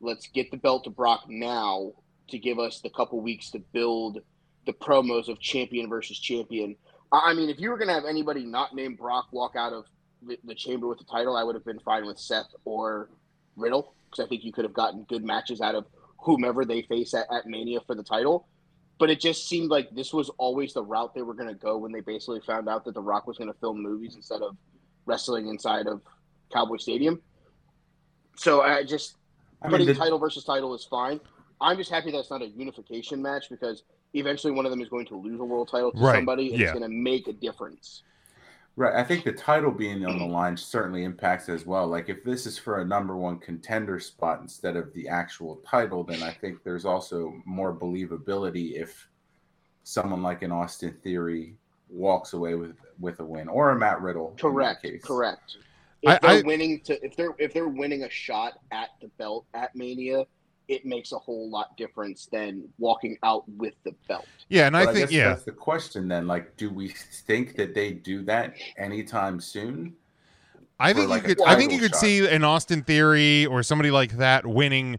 Let's 0.00 0.28
get 0.28 0.50
the 0.50 0.56
belt 0.56 0.84
to 0.84 0.90
Brock 0.90 1.24
now 1.28 1.92
to 2.28 2.38
give 2.38 2.58
us 2.58 2.80
the 2.80 2.90
couple 2.90 3.20
weeks 3.20 3.50
to 3.50 3.58
build 3.58 4.22
the 4.68 4.72
promos 4.74 5.28
of 5.28 5.40
champion 5.40 5.88
versus 5.88 6.18
champion. 6.18 6.76
I 7.10 7.34
mean, 7.34 7.48
if 7.48 7.58
you 7.58 7.70
were 7.70 7.78
going 7.78 7.88
to 7.88 7.94
have 7.94 8.04
anybody 8.04 8.44
not 8.44 8.74
named 8.74 8.98
Brock 8.98 9.26
walk 9.32 9.56
out 9.56 9.72
of 9.72 9.86
the, 10.22 10.38
the 10.44 10.54
chamber 10.54 10.86
with 10.86 10.98
the 10.98 11.04
title, 11.04 11.36
I 11.36 11.42
would 11.42 11.56
have 11.56 11.64
been 11.64 11.80
fine 11.80 12.06
with 12.06 12.18
Seth 12.18 12.54
or 12.64 13.08
Riddle 13.56 13.94
because 14.10 14.24
I 14.24 14.28
think 14.28 14.44
you 14.44 14.52
could 14.52 14.64
have 14.64 14.74
gotten 14.74 15.04
good 15.08 15.24
matches 15.24 15.60
out 15.60 15.74
of 15.74 15.86
whomever 16.18 16.64
they 16.64 16.82
face 16.82 17.14
at, 17.14 17.26
at 17.32 17.46
Mania 17.46 17.80
for 17.86 17.96
the 17.96 18.04
title 18.04 18.46
but 18.98 19.10
it 19.10 19.20
just 19.20 19.48
seemed 19.48 19.70
like 19.70 19.90
this 19.94 20.12
was 20.12 20.28
always 20.38 20.74
the 20.74 20.82
route 20.82 21.14
they 21.14 21.22
were 21.22 21.34
going 21.34 21.48
to 21.48 21.54
go 21.54 21.78
when 21.78 21.92
they 21.92 22.00
basically 22.00 22.40
found 22.40 22.68
out 22.68 22.84
that 22.84 22.94
The 22.94 23.00
Rock 23.00 23.26
was 23.26 23.38
going 23.38 23.50
to 23.52 23.58
film 23.58 23.80
movies 23.80 24.16
instead 24.16 24.42
of 24.42 24.56
wrestling 25.06 25.48
inside 25.48 25.86
of 25.86 26.02
Cowboy 26.52 26.78
Stadium. 26.78 27.20
So 28.36 28.62
I 28.62 28.82
just 28.84 29.16
I 29.62 29.66
mean, 29.66 29.72
putting 29.72 29.86
the- 29.86 29.94
title 29.94 30.18
versus 30.18 30.44
title 30.44 30.74
is 30.74 30.84
fine. 30.84 31.20
I'm 31.60 31.76
just 31.76 31.90
happy 31.90 32.12
that's 32.12 32.30
not 32.30 32.42
a 32.42 32.46
unification 32.46 33.20
match 33.20 33.46
because 33.50 33.82
eventually 34.14 34.52
one 34.52 34.64
of 34.64 34.70
them 34.70 34.80
is 34.80 34.88
going 34.88 35.06
to 35.06 35.16
lose 35.16 35.40
a 35.40 35.44
world 35.44 35.68
title 35.70 35.92
to 35.92 35.98
Right, 35.98 36.14
somebody 36.16 36.50
and 36.50 36.58
yeah. 36.58 36.66
it's 36.70 36.78
going 36.78 36.88
to 36.90 36.96
make 36.96 37.28
a 37.28 37.32
difference. 37.32 38.02
Right. 38.76 38.94
I 38.94 39.02
think 39.02 39.24
the 39.24 39.32
title 39.32 39.72
being 39.72 40.06
on 40.06 40.18
the 40.20 40.24
line 40.24 40.56
certainly 40.56 41.02
impacts 41.02 41.48
as 41.48 41.66
well. 41.66 41.86
Like 41.88 42.08
if 42.08 42.22
this 42.22 42.46
is 42.46 42.56
for 42.56 42.78
a 42.80 42.84
number 42.84 43.16
one 43.16 43.38
contender 43.38 43.98
spot 43.98 44.40
instead 44.40 44.76
of 44.76 44.92
the 44.94 45.08
actual 45.08 45.56
title, 45.68 46.04
then 46.04 46.22
I 46.22 46.30
think 46.30 46.62
there's 46.62 46.84
also 46.84 47.34
more 47.44 47.74
believability 47.74 48.80
if 48.80 49.08
someone 49.82 50.22
like 50.22 50.42
an 50.42 50.52
Austin 50.52 50.96
Theory 51.02 51.56
walks 51.88 52.34
away 52.34 52.54
with 52.54 52.76
with 53.00 53.18
a 53.20 53.24
win 53.24 53.48
or 53.48 53.70
a 53.70 53.78
Matt 53.78 54.00
Riddle. 54.00 54.36
Correct. 54.38 54.82
case. 54.82 55.02
Correct. 55.02 55.56
If 56.02 56.10
I- 56.10 56.18
they're 56.22 56.44
I- 56.44 56.46
winning 56.46 56.80
to 56.82 57.04
if 57.04 57.16
they're 57.16 57.34
if 57.38 57.52
they're 57.52 57.68
winning 57.68 58.04
a 58.04 58.10
shot 58.10 58.60
at 58.70 58.90
the 59.00 59.08
belt 59.18 59.44
at 59.54 59.74
Mania, 59.74 60.24
it 60.68 60.84
makes 60.84 61.12
a 61.12 61.18
whole 61.18 61.48
lot 61.50 61.76
difference 61.76 62.26
than 62.30 62.68
walking 62.78 63.16
out 63.22 63.48
with 63.56 63.74
the 63.84 63.92
belt. 64.06 64.26
yeah, 64.48 64.66
and 64.66 64.76
I 64.76 64.84
But 64.84 64.94
think 64.94 65.08
guess 65.08 65.16
yeah, 65.16 65.28
that's 65.30 65.44
the 65.44 65.52
question 65.52 66.08
then. 66.08 66.26
Like, 66.26 66.56
do 66.56 66.70
we 66.70 66.88
think 66.88 67.56
that 67.56 67.74
they 67.74 67.92
do 67.92 68.22
that 68.24 68.54
anytime 68.76 69.40
soon? 69.40 69.94
I 70.78 70.92
think 70.92 71.08
like 71.08 71.22
you 71.26 71.34
could. 71.34 71.46
I 71.46 71.56
think 71.56 71.72
you 71.72 71.78
could 71.80 71.92
shot. 71.92 72.00
see 72.00 72.28
an 72.28 72.44
Austin 72.44 72.82
Theory 72.82 73.46
or 73.46 73.62
somebody 73.62 73.90
like 73.90 74.12
that 74.18 74.46
winning 74.46 74.98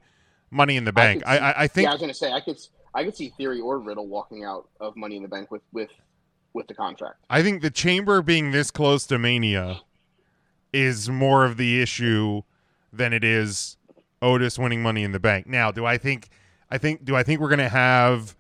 Money 0.51 0.75
in 0.75 0.83
the 0.83 0.91
Bank. 0.91 1.23
I 1.25 1.35
see- 1.37 1.41
I, 1.41 1.63
I 1.63 1.67
think 1.67 1.83
yeah, 1.85 1.89
I 1.91 1.93
was 1.93 2.01
gonna 2.01 2.13
say 2.13 2.31
I 2.33 2.41
could 2.41 2.57
I 2.93 3.03
could 3.05 3.15
see 3.15 3.29
Theory 3.37 3.61
or 3.61 3.79
Riddle 3.79 4.07
walking 4.07 4.43
out 4.43 4.67
of 4.81 4.97
Money 4.97 5.15
in 5.17 5.21
the 5.21 5.29
Bank 5.29 5.51
with 5.51 5.61
with 5.71 5.89
with 6.53 6.67
the 6.67 6.73
contract. 6.73 7.17
I 7.29 7.43
think 7.43 7.61
the 7.61 7.69
chamber 7.69 8.21
being 8.23 8.51
this 8.51 8.71
close 8.71 9.05
to 9.07 9.19
Mania 9.19 9.81
is 10.73 11.09
more 11.09 11.45
of 11.45 11.57
the 11.57 11.81
issue 11.81 12.41
than 12.91 13.13
it 13.13 13.23
is 13.23 13.77
Otis 14.21 14.59
winning 14.59 14.81
Money 14.81 15.03
in 15.03 15.11
the 15.11 15.19
Bank. 15.19 15.47
Now, 15.47 15.71
do 15.71 15.85
I 15.85 15.97
think 15.97 16.29
I 16.69 16.77
think 16.77 17.05
do 17.05 17.15
I 17.15 17.23
think 17.23 17.39
we're 17.39 17.49
gonna 17.49 17.69
have 17.69 18.35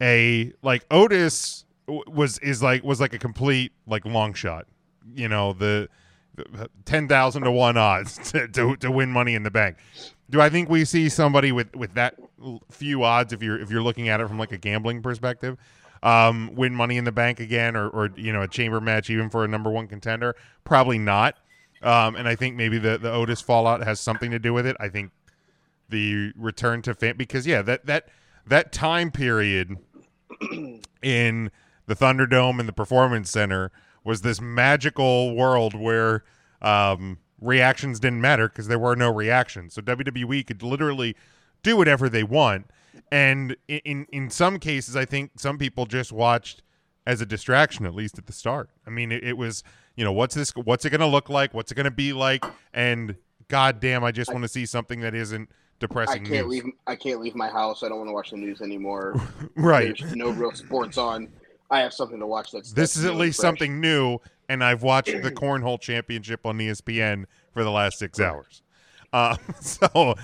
a 0.00 0.52
like 0.62 0.84
Otis 0.90 1.64
was 1.86 2.38
is 2.38 2.62
like 2.62 2.84
was 2.84 3.00
like 3.00 3.12
a 3.12 3.18
complete 3.18 3.72
like 3.86 4.04
long 4.04 4.34
shot. 4.34 4.66
You 5.14 5.28
know 5.28 5.52
the. 5.52 5.88
Ten 6.86 7.06
thousand 7.06 7.42
to 7.42 7.50
one 7.50 7.76
odds 7.76 8.16
to, 8.30 8.48
to 8.48 8.76
to 8.76 8.90
win 8.90 9.10
Money 9.10 9.34
in 9.34 9.42
the 9.42 9.50
Bank. 9.50 9.76
Do 10.30 10.40
I 10.40 10.48
think 10.48 10.70
we 10.70 10.86
see 10.86 11.10
somebody 11.10 11.52
with 11.52 11.74
with 11.76 11.92
that 11.94 12.14
few 12.70 13.04
odds 13.04 13.34
if 13.34 13.42
you're 13.42 13.60
if 13.60 13.70
you're 13.70 13.82
looking 13.82 14.08
at 14.08 14.20
it 14.20 14.28
from 14.28 14.38
like 14.38 14.52
a 14.52 14.56
gambling 14.56 15.02
perspective? 15.02 15.58
um, 16.02 16.54
win 16.54 16.74
Money 16.74 16.96
in 16.96 17.04
the 17.04 17.12
Bank 17.12 17.40
again, 17.40 17.76
or, 17.76 17.88
or 17.88 18.10
you 18.16 18.32
know 18.32 18.42
a 18.42 18.48
chamber 18.48 18.80
match 18.80 19.10
even 19.10 19.30
for 19.30 19.44
a 19.44 19.48
number 19.48 19.70
one 19.70 19.86
contender? 19.86 20.34
Probably 20.64 20.98
not. 20.98 21.36
Um, 21.82 22.16
and 22.16 22.28
I 22.28 22.36
think 22.36 22.56
maybe 22.56 22.78
the 22.78 22.98
the 22.98 23.10
Otis 23.10 23.40
fallout 23.40 23.82
has 23.82 24.00
something 24.00 24.30
to 24.30 24.38
do 24.38 24.52
with 24.52 24.66
it. 24.66 24.76
I 24.78 24.88
think 24.88 25.12
the 25.88 26.32
return 26.36 26.82
to 26.82 26.94
fan 26.94 27.16
because 27.16 27.46
yeah 27.46 27.62
that 27.62 27.86
that 27.86 28.08
that 28.46 28.72
time 28.72 29.10
period 29.10 29.76
in 31.02 31.50
the 31.86 31.96
Thunderdome 31.96 32.60
and 32.60 32.68
the 32.68 32.72
Performance 32.72 33.30
Center 33.30 33.72
was 34.04 34.22
this 34.22 34.40
magical 34.40 35.34
world 35.34 35.74
where 35.74 36.24
um, 36.62 37.18
reactions 37.40 38.00
didn't 38.00 38.20
matter 38.20 38.48
because 38.48 38.68
there 38.68 38.78
were 38.78 38.96
no 38.96 39.10
reactions. 39.12 39.74
So 39.74 39.82
WWE 39.82 40.46
could 40.46 40.62
literally 40.62 41.16
do 41.62 41.76
whatever 41.76 42.08
they 42.08 42.22
want. 42.22 42.66
And 43.10 43.56
in, 43.68 44.06
in 44.10 44.30
some 44.30 44.58
cases, 44.58 44.96
I 44.96 45.04
think 45.04 45.32
some 45.38 45.58
people 45.58 45.86
just 45.86 46.12
watched 46.12 46.62
as 47.06 47.20
a 47.20 47.26
distraction, 47.26 47.86
at 47.86 47.94
least 47.94 48.18
at 48.18 48.26
the 48.26 48.32
start. 48.32 48.70
I 48.86 48.90
mean, 48.90 49.10
it, 49.10 49.24
it 49.24 49.36
was 49.36 49.64
you 50.00 50.06
know 50.06 50.12
what's 50.12 50.34
this? 50.34 50.50
What's 50.56 50.86
it 50.86 50.90
going 50.90 51.02
to 51.02 51.06
look 51.06 51.28
like? 51.28 51.52
What's 51.52 51.70
it 51.70 51.74
going 51.74 51.84
to 51.84 51.90
be 51.90 52.14
like? 52.14 52.42
And 52.72 53.16
God 53.48 53.80
damn, 53.80 54.02
I 54.02 54.12
just 54.12 54.32
want 54.32 54.42
to 54.44 54.48
see 54.48 54.64
something 54.64 55.00
that 55.00 55.14
isn't 55.14 55.50
depressing 55.78 56.24
I 56.24 56.26
can't 56.26 56.46
news. 56.48 56.64
leave. 56.64 56.72
I 56.86 56.96
can't 56.96 57.20
leave 57.20 57.34
my 57.34 57.50
house. 57.50 57.82
I 57.82 57.90
don't 57.90 57.98
want 57.98 58.08
to 58.08 58.14
watch 58.14 58.30
the 58.30 58.38
news 58.38 58.62
anymore. 58.62 59.20
right. 59.56 59.94
There's 59.98 60.16
no 60.16 60.30
real 60.30 60.52
sports 60.52 60.96
on. 60.96 61.28
I 61.70 61.80
have 61.80 61.92
something 61.92 62.18
to 62.18 62.26
watch. 62.26 62.50
That's 62.50 62.72
This 62.72 62.94
that's 62.94 62.96
is 62.96 63.04
at 63.04 63.16
least 63.16 63.40
fresh. 63.40 63.48
something 63.50 63.78
new, 63.78 64.16
and 64.48 64.64
I've 64.64 64.82
watched 64.82 65.12
the 65.22 65.30
cornhole 65.36 65.78
championship 65.78 66.46
on 66.46 66.56
ESPN 66.56 67.26
for 67.52 67.62
the 67.62 67.70
last 67.70 67.98
six 67.98 68.18
hours. 68.20 68.62
Uh, 69.12 69.36
so 69.60 70.14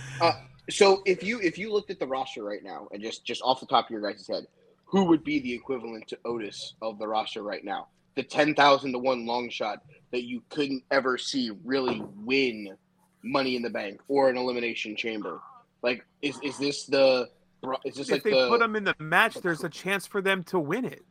So 0.70 1.02
if 1.06 1.22
you 1.24 1.40
if 1.40 1.58
you 1.58 1.72
looked 1.72 1.90
at 1.90 1.98
the 1.98 2.06
roster 2.06 2.44
right 2.44 2.62
now 2.62 2.86
and 2.92 3.02
just 3.02 3.24
just 3.26 3.42
off 3.42 3.58
the 3.58 3.66
top 3.66 3.86
of 3.86 3.90
your 3.90 4.00
guys' 4.00 4.26
head, 4.28 4.46
who 4.84 5.04
would 5.06 5.24
be 5.24 5.40
the 5.40 5.52
equivalent 5.52 6.06
to 6.06 6.18
Otis 6.24 6.74
of 6.80 6.96
the 7.00 7.06
roster 7.08 7.42
right 7.42 7.64
now? 7.64 7.88
The 8.16 8.22
ten 8.22 8.54
thousand 8.54 8.92
to 8.92 8.98
one 8.98 9.26
long 9.26 9.50
shot 9.50 9.82
that 10.10 10.24
you 10.24 10.42
couldn't 10.48 10.82
ever 10.90 11.18
see 11.18 11.50
really 11.64 12.02
win 12.24 12.74
Money 13.22 13.56
in 13.56 13.62
the 13.62 13.68
Bank 13.70 14.00
or 14.08 14.30
an 14.30 14.38
Elimination 14.38 14.96
Chamber. 14.96 15.40
Like, 15.82 16.04
is 16.22 16.38
is 16.42 16.56
this 16.58 16.84
the 16.86 17.28
is 17.84 17.94
this 17.94 18.08
if 18.08 18.12
like 18.12 18.22
they 18.22 18.30
the 18.30 18.48
put 18.48 18.60
them 18.60 18.74
in 18.74 18.84
the 18.84 18.94
match, 18.98 19.34
there's 19.34 19.64
a 19.64 19.68
chance 19.68 20.06
for 20.06 20.22
them 20.22 20.42
to 20.44 20.58
win 20.58 20.86
it. 20.86 21.04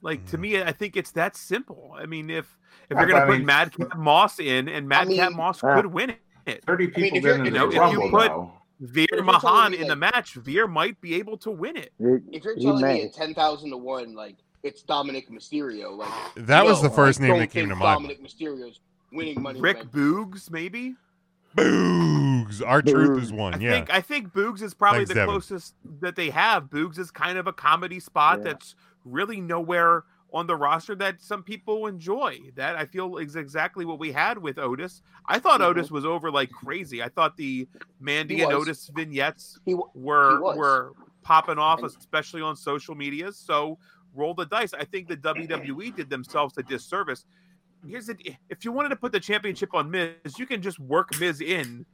Like 0.00 0.24
to 0.26 0.38
Mhm. 0.38 0.40
me, 0.40 0.62
I 0.62 0.72
think 0.72 0.96
it's 0.96 1.10
that 1.12 1.36
simple. 1.36 1.94
I 1.96 2.06
mean, 2.06 2.30
if 2.30 2.56
if 2.88 2.96
Yeah, 2.96 3.00
you're 3.00 3.08
gonna 3.10 3.20
but 3.20 3.24
I 3.24 3.26
put 3.32 3.36
mean- 3.38 3.46
Madcap 3.46 3.98
Moss 3.98 4.40
in, 4.40 4.68
and 4.70 4.88
Madcap 4.88 5.28
mean- 5.28 5.36
Moss 5.36 5.60
could 5.60 5.86
win 5.86 6.16
it. 6.46 6.64
Thirty 6.64 6.86
mean, 6.86 6.94
people 6.94 7.18
if 7.18 7.24
you're- 7.24 7.44
you 7.44 7.50
know, 7.50 7.70
the 7.70 7.84
if 7.84 7.92
you 7.92 8.10
put- 8.10 8.28
though. 8.28 8.52
Veer 8.80 9.04
If 9.04 9.10
you're 9.12 9.24
telling 9.24 9.40
Mahaan 9.40 9.70
me, 9.72 9.78
in 9.78 9.86
the 9.86 9.94
match, 9.94 10.34
Veer 10.34 10.66
might 10.66 11.00
be 11.00 11.14
able 11.14 11.36
to 11.38 11.52
win 11.52 11.76
it. 11.76 11.92
If 12.00 12.42
you're 12.42 12.56
he 12.56 12.64
telling 12.64 12.82
me 12.84 13.02
at 13.02 13.12
ten 13.12 13.32
thousand 13.34 13.70
to 13.70 13.76
one, 13.76 14.14
like 14.14 14.38
it's 14.62 14.82
Dominik 14.82 15.28
Mysterio, 15.30 15.96
like 15.96 16.10
that 16.36 16.64
was 16.64 16.82
no, 16.82 16.88
the 16.88 16.94
first 16.94 17.20
I 17.20 17.28
name 17.28 17.38
that 17.38 17.50
came 17.50 17.68
think 17.68 17.78
to 17.78 17.84
mind. 17.84 18.06
Dominik 18.08 18.20
Mysterio's 18.22 18.80
winning 19.12 19.40
Money. 19.42 19.60
Rick 19.60 19.90
the 19.92 19.98
Boogs, 19.98 20.50
maybe. 20.50 20.94
Boogs. 21.56 22.62
Our 22.66 22.82
truth 22.82 23.10
Boogs. 23.10 23.22
is 23.22 23.32
I 23.32 23.34
one. 23.34 23.60
Yeah. 23.60 23.70
think 23.72 23.92
I 23.92 24.00
think 24.00 24.32
Boogs 24.32 24.62
is 24.62 24.74
probably 24.74 25.00
Thanks, 25.00 25.08
the 25.10 25.14
Devin. 25.14 25.28
closest 25.34 25.74
that 26.00 26.16
they 26.16 26.30
have. 26.30 26.64
Boogs 26.64 26.98
is 26.98 27.10
kind 27.10 27.38
of 27.38 27.46
a 27.46 27.52
comedy 27.52 28.00
spot 28.00 28.38
Yeah. 28.38 28.44
that's 28.44 28.74
really 29.04 29.40
nowhere 29.40 30.04
on 30.32 30.46
the 30.46 30.56
roster 30.56 30.94
that 30.94 31.20
some 31.20 31.42
people 31.42 31.86
enjoy. 31.86 32.38
That 32.56 32.76
I 32.76 32.86
feel 32.86 33.18
is 33.18 33.36
exactly 33.36 33.84
what 33.84 33.98
we 33.98 34.12
had 34.12 34.38
with 34.38 34.58
Otis. 34.58 35.02
I 35.26 35.38
thought 35.38 35.60
Mhm. 35.60 35.64
Otis 35.66 35.90
was 35.90 36.06
over 36.06 36.30
like 36.30 36.50
crazy. 36.50 37.02
I 37.02 37.08
thought 37.10 37.36
the 37.36 37.68
Mandy 38.00 38.40
and. 38.42 38.52
Otis 38.52 38.88
vignettes 38.94 39.58
He 39.66 39.74
wa- 39.74 39.88
were 39.94 40.40
was. 40.40 40.56
were 40.56 40.92
popping 41.22 41.58
off, 41.58 41.80
And- 41.80 41.88
especially 41.88 42.40
on 42.40 42.56
social 42.56 42.94
media. 42.94 43.30
So 43.32 43.78
roll 44.14 44.34
the 44.34 44.46
dice. 44.46 44.74
I 44.74 44.84
think 44.84 45.08
the 45.08 45.16
WWE 45.16 45.94
did 45.96 46.10
themselves 46.10 46.56
a 46.58 46.62
disservice. 46.62 47.24
Here's 47.86 48.06
the 48.06 48.16
if 48.48 48.64
you 48.64 48.72
wanted 48.72 48.90
to 48.90 48.96
put 48.96 49.12
the 49.12 49.20
championship 49.20 49.74
on 49.74 49.90
Miz, 49.90 50.38
you 50.38 50.46
can 50.46 50.62
just 50.62 50.78
work 50.78 51.18
Miz 51.18 51.40
in 51.40 51.84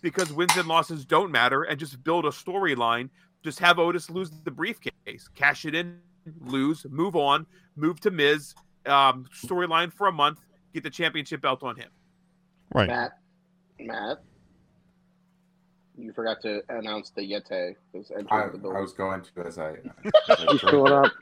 because 0.00 0.32
wins 0.32 0.56
and 0.56 0.66
losses 0.66 1.04
don't 1.04 1.30
matter 1.30 1.64
and 1.64 1.78
just 1.78 2.02
build 2.02 2.24
a 2.24 2.30
storyline. 2.30 3.10
Just 3.42 3.58
have 3.58 3.78
Otis 3.78 4.08
lose 4.08 4.30
the 4.44 4.50
briefcase, 4.50 5.28
cash 5.34 5.66
it 5.66 5.74
in, 5.74 5.98
lose, 6.40 6.86
move 6.88 7.14
on, 7.14 7.46
move 7.76 8.00
to 8.00 8.10
Miz, 8.10 8.54
um, 8.86 9.26
storyline 9.34 9.92
for 9.92 10.06
a 10.08 10.12
month, 10.12 10.40
get 10.72 10.82
the 10.82 10.90
championship 10.90 11.42
belt 11.42 11.62
on 11.62 11.76
him. 11.76 11.90
right. 12.74 12.88
Matt, 12.88 13.18
Matt, 13.78 14.22
you 15.96 16.12
forgot 16.12 16.40
to 16.42 16.62
announce 16.70 17.10
the 17.10 17.20
Yeti 17.22 17.76
is 17.92 18.10
I, 18.10 18.20
entering 18.20 18.62
the 18.62 18.68
I 18.70 18.80
was 18.80 18.92
going 18.92 19.22
to 19.22 19.46
as 19.46 19.58
I. 19.58 19.72
as 19.72 19.76
I 20.28 20.46
He's 20.50 20.60
drank. 20.60 20.88
up. 20.88 21.12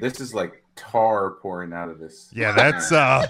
This 0.00 0.20
is 0.20 0.34
like 0.34 0.62
tar 0.76 1.32
pouring 1.42 1.72
out 1.72 1.88
of 1.88 1.98
this. 1.98 2.30
Yeah, 2.34 2.52
that's 2.52 2.92
uh 2.92 3.26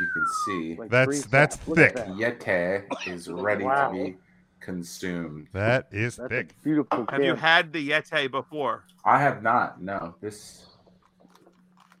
You 0.00 0.06
can 0.12 0.24
see 0.46 0.76
Like 0.76 0.90
That's- 0.90 1.24
that's 1.26 1.56
sacks. 1.56 1.68
Thick. 1.74 1.94
that. 1.96 2.08
Yeti 2.08 3.08
is 3.08 3.28
ready 3.28 3.64
Wow. 3.64 3.90
to 3.92 4.04
be 4.04 4.16
consumed. 4.60 5.48
that 5.52 5.88
is 5.92 6.16
That's 6.16 6.28
thick. 6.30 6.62
beautiful 6.62 7.06
Have 7.10 7.22
you 7.22 7.34
had 7.34 7.72
the 7.72 7.90
Yeti 7.90 8.30
before? 8.30 8.84
I 9.04 9.20
have 9.20 9.42
not. 9.42 9.80
No, 9.80 10.14
this. 10.20 10.66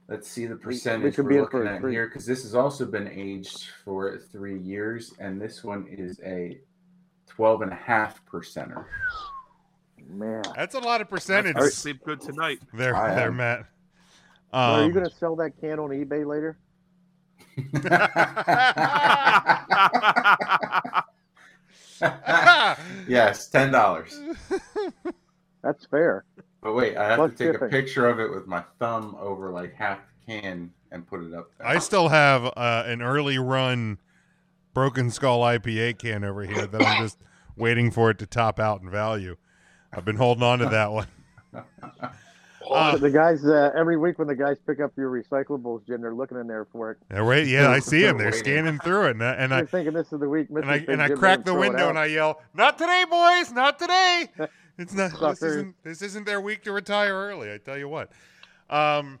Let's 0.08 0.28
see 0.28 0.46
the 0.46 0.54
we 0.56 0.60
percentage 0.60 1.16
could 1.16 1.26
we 1.26 1.34
be 1.34 1.38
are 1.38 1.42
looking 1.42 1.66
a 1.66 1.72
at 1.72 1.84
here 1.84 2.06
because 2.06 2.24
this 2.26 2.42
has 2.44 2.54
also 2.54 2.86
been 2.86 3.08
aged 3.08 3.70
for 3.84 4.18
three 4.30 4.58
years, 4.58 5.14
and 5.18 5.40
this 5.40 5.64
one 5.64 5.86
is 5.88 6.20
a 6.24 6.60
12 7.28 7.62
and 7.62 7.72
a 7.72 7.74
half 7.76 8.24
percenter. 8.26 8.84
Man. 10.08 10.42
That's 10.54 10.74
a 10.74 10.78
lot 10.80 11.00
of 11.00 11.10
percentage 11.10 11.56
gonna 11.56 11.70
sleep 11.70 12.02
good 12.04 12.20
tonight. 12.20 12.60
there, 12.72 12.94
I 12.96 13.14
there, 13.14 13.28
am. 13.28 13.36
Matt. 13.36 13.60
So 14.52 14.58
are 14.58 14.78
you 14.80 14.84
Um, 14.86 14.92
going 14.92 15.08
to 15.08 15.14
sell 15.14 15.36
that 15.36 15.58
can 15.60 15.78
on 15.78 15.90
eBay 15.90 16.24
later? 16.24 16.56
yes, 23.08 23.48
ten 23.48 23.70
dollars. 23.72 24.18
That's 25.62 25.84
fair. 25.86 26.24
But 26.62 26.74
wait, 26.74 26.96
I 26.96 27.08
have 27.08 27.16
Plus 27.18 27.30
to 27.32 27.36
take 27.36 27.52
shipping. 27.54 27.68
a 27.68 27.70
picture 27.70 28.08
of 28.08 28.20
it 28.20 28.30
with 28.30 28.46
my 28.46 28.62
thumb 28.78 29.16
over 29.20 29.50
like 29.50 29.74
half 29.74 29.98
the 30.26 30.32
can 30.32 30.72
and 30.90 31.06
put 31.06 31.22
it 31.22 31.34
up 31.34 31.50
there. 31.58 31.66
I 31.66 31.78
still 31.78 32.08
have 32.08 32.44
uh, 32.56 32.84
an 32.86 33.02
early 33.02 33.38
run 33.38 33.98
Broken 34.74 35.10
Skull 35.10 35.40
IPA 35.40 35.98
can 35.98 36.24
over 36.24 36.42
here 36.44 36.66
that 36.66 36.82
I'm 36.84 37.02
just 37.02 37.18
waiting 37.56 37.90
for 37.90 38.10
it 38.10 38.18
to 38.18 38.26
top 38.26 38.58
out 38.60 38.82
in 38.82 38.90
value. 38.90 39.36
I've 39.92 40.04
been 40.04 40.16
holding 40.16 40.42
on 40.42 40.58
to 40.60 40.66
that 40.66 40.92
one. 40.92 41.06
Uh, 42.68 42.96
the 42.96 43.10
guys, 43.10 43.44
uh, 43.44 43.70
every 43.76 43.96
week 43.96 44.18
when 44.18 44.26
the 44.26 44.34
guys 44.34 44.56
pick 44.66 44.80
up 44.80 44.90
your 44.96 45.10
recyclables, 45.10 45.86
Jim, 45.86 46.00
they're 46.00 46.14
looking 46.14 46.38
in 46.38 46.48
there 46.48 46.64
for 46.64 46.90
it. 46.90 46.98
Yeah, 47.12 47.22
wait, 47.22 47.46
yeah, 47.46 47.70
I 47.70 47.78
see 47.78 48.02
them. 48.02 48.18
They're 48.18 48.32
scanning 48.32 48.80
through 48.80 49.06
it, 49.06 49.10
and 49.12 49.22
I, 49.22 49.32
and 49.34 49.54
I 49.54 49.64
thinking 49.64 49.94
this 49.94 50.12
is 50.12 50.18
the 50.18 50.28
week. 50.28 50.48
and 50.50 50.64
I 50.68 50.84
and 50.88 51.00
I 51.00 51.10
crack 51.10 51.44
the 51.44 51.54
window 51.54 51.88
and. 51.88 51.98
I 51.98 52.06
yell, 52.06 52.42
"Not 52.54 52.76
today, 52.76 53.04
boys! 53.08 53.52
Not 53.52 53.78
today! 53.78 54.28
It's 54.78 54.92
not. 54.92 55.12
This 55.18 55.42
isn't. 55.42 55.74
This 55.84 56.02
isn't 56.02 56.26
their 56.26 56.40
week 56.40 56.64
to 56.64 56.72
retire 56.72 57.14
early. 57.14 57.50
I 57.50 57.58
tell 57.58 57.78
you 57.78 57.88
what." 57.88 58.10
Um, 58.68 59.20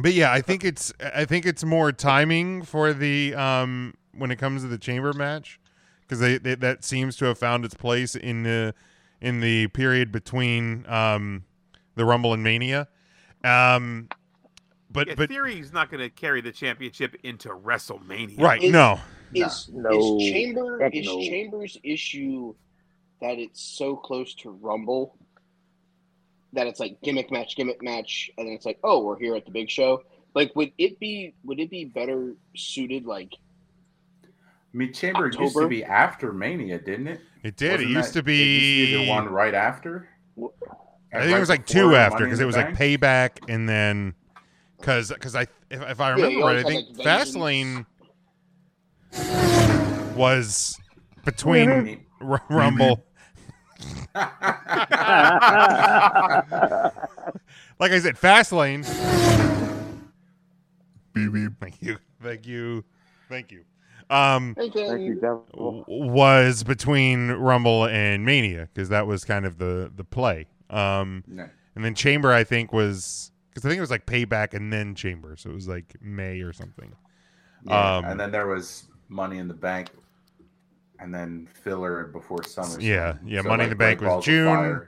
but 0.00 0.12
yeah, 0.12 0.30
I 0.32 0.40
think 0.40 0.62
it's 0.62 0.92
I 1.00 1.24
think 1.24 1.46
it's 1.46 1.64
more 1.64 1.90
timing 1.90 2.62
for 2.62 2.92
the 2.92 3.34
um 3.34 3.94
when 4.12 4.30
it 4.30 4.36
comes 4.36 4.62
to 4.62 4.68
the 4.68 4.78
chamber 4.78 5.12
match 5.12 5.58
because 6.02 6.20
they, 6.20 6.38
they 6.38 6.54
that 6.54 6.84
seems 6.84 7.16
to 7.16 7.24
have 7.24 7.38
found 7.38 7.64
its 7.64 7.74
place 7.74 8.14
in 8.14 8.44
the 8.44 8.74
in 9.20 9.40
the 9.40 9.68
period 9.68 10.12
between 10.12 10.84
um 10.88 11.44
the 11.94 12.04
Rumble 12.04 12.32
and 12.34 12.42
Mania. 12.42 12.88
Um, 13.44 14.08
but 14.90 15.08
Yeah, 15.08 15.14
but 15.16 15.28
Theory's 15.28 15.72
not 15.72 15.90
going 15.90 16.02
to 16.02 16.10
carry 16.10 16.40
the 16.40 16.52
championship 16.52 17.16
into 17.22 17.48
WrestleMania. 17.48 18.40
right, 18.40 18.62
Is- 18.62 18.72
no, 18.72 19.00
Is 19.34 19.68
No. 19.72 20.18
is 20.18 20.30
Chamber 20.32 20.80
Heck 20.80 20.94
is 20.94 21.06
no. 21.06 21.20
Chambers 21.20 21.76
issue 21.82 22.54
that 23.20 23.38
it's 23.38 23.62
so 23.62 23.96
close 23.96 24.34
to 24.36 24.50
Rumble 24.50 25.16
that 26.52 26.66
it's 26.66 26.80
like 26.80 27.00
gimmick 27.02 27.30
match, 27.30 27.56
gimmick 27.56 27.82
match, 27.82 28.30
and 28.38 28.46
then 28.46 28.54
it's 28.54 28.64
like, 28.66 28.78
oh, 28.84 29.02
we're 29.04 29.18
here 29.18 29.34
at 29.36 29.44
the 29.44 29.50
big 29.50 29.68
show. 29.70 30.02
Like, 30.34 30.54
would 30.56 30.72
it 30.78 30.98
be 31.00 31.34
would 31.44 31.60
it 31.60 31.70
be 31.70 31.84
better 31.86 32.34
suited 32.54 33.04
like 33.06 33.32
I 34.76 34.78
mean, 34.78 34.92
Chamber 34.92 35.30
used 35.30 35.56
to 35.56 35.68
be 35.68 35.82
after 35.82 36.34
Mania, 36.34 36.78
didn't 36.78 37.06
it? 37.06 37.20
it 37.42 37.56
did. 37.56 37.72
Wasn't 37.72 37.90
it 37.90 37.92
used 37.94 38.12
that- 38.12 38.24
to 38.24 38.30
it 38.30 38.34
used 38.34 38.60
be. 38.60 38.92
to 38.92 38.98
be 38.98 39.04
the 39.06 39.10
one 39.10 39.26
right 39.30 39.54
after. 39.54 40.06
I 40.38 41.20
think 41.20 41.34
it 41.34 41.40
was 41.40 41.48
like 41.48 41.64
two 41.64 41.96
after 41.96 42.24
because 42.24 42.40
it 42.40 42.44
was 42.44 42.56
like 42.56 42.74
payback 42.74 43.38
and 43.48 43.66
then 43.66 44.12
because 44.78 45.08
because 45.10 45.34
I 45.34 45.46
if, 45.70 45.80
if 45.80 45.98
I 45.98 46.10
remember 46.10 46.30
you 46.30 46.44
right, 46.44 46.58
I 46.58 46.62
think 46.62 46.88
like, 46.98 47.06
Fastlane 47.06 47.86
was 50.14 50.78
between 51.24 52.04
R- 52.20 52.42
Rumble. 52.50 53.02
Like 57.78 57.92
I 57.92 57.98
said, 57.98 58.16
Fastlane. 58.16 58.84
Beep, 61.12 61.32
beep. 61.32 61.52
Thank 61.60 61.82
you, 61.82 61.98
thank 62.22 62.46
you, 62.46 62.84
thank 63.28 63.52
you. 63.52 63.64
Um, 64.08 64.54
Thank 64.56 64.74
Thank 64.74 65.00
you, 65.00 65.14
Devil. 65.16 65.46
w- 65.52 65.84
was 66.12 66.62
between 66.62 67.30
Rumble 67.32 67.86
and 67.86 68.24
Mania 68.24 68.68
because 68.72 68.88
that 68.90 69.06
was 69.06 69.24
kind 69.24 69.44
of 69.44 69.58
the 69.58 69.90
the 69.94 70.04
play. 70.04 70.46
Um, 70.70 71.24
No. 71.26 71.48
and 71.74 71.84
then 71.84 71.94
Chamber 71.94 72.32
I 72.32 72.44
think 72.44 72.72
was 72.72 73.32
because 73.50 73.64
I 73.64 73.68
think 73.68 73.78
it 73.78 73.80
was 73.80 73.90
like 73.90 74.06
Payback 74.06 74.54
and 74.54 74.72
then 74.72 74.94
Chamber, 74.94 75.36
so 75.36 75.50
it 75.50 75.54
was 75.54 75.66
like 75.66 75.96
May 76.00 76.40
or 76.40 76.52
something. 76.52 76.92
Yeah, 77.64 77.96
Um, 77.96 78.04
and 78.04 78.20
then 78.20 78.30
there 78.30 78.46
was 78.46 78.86
Money 79.08 79.38
in 79.38 79.48
the 79.48 79.54
Bank, 79.54 79.88
and 81.00 81.12
then 81.12 81.48
filler 81.64 82.04
before 82.04 82.42
summer. 82.44 82.78
Yeah, 82.80 83.14
yeah, 83.24 83.42
So, 83.42 83.48
Money 83.48 83.64
in 83.64 83.70
the 83.70 83.76
Bank 83.76 83.98
Great 84.00 84.14
was 84.14 84.24
June. 84.24 84.82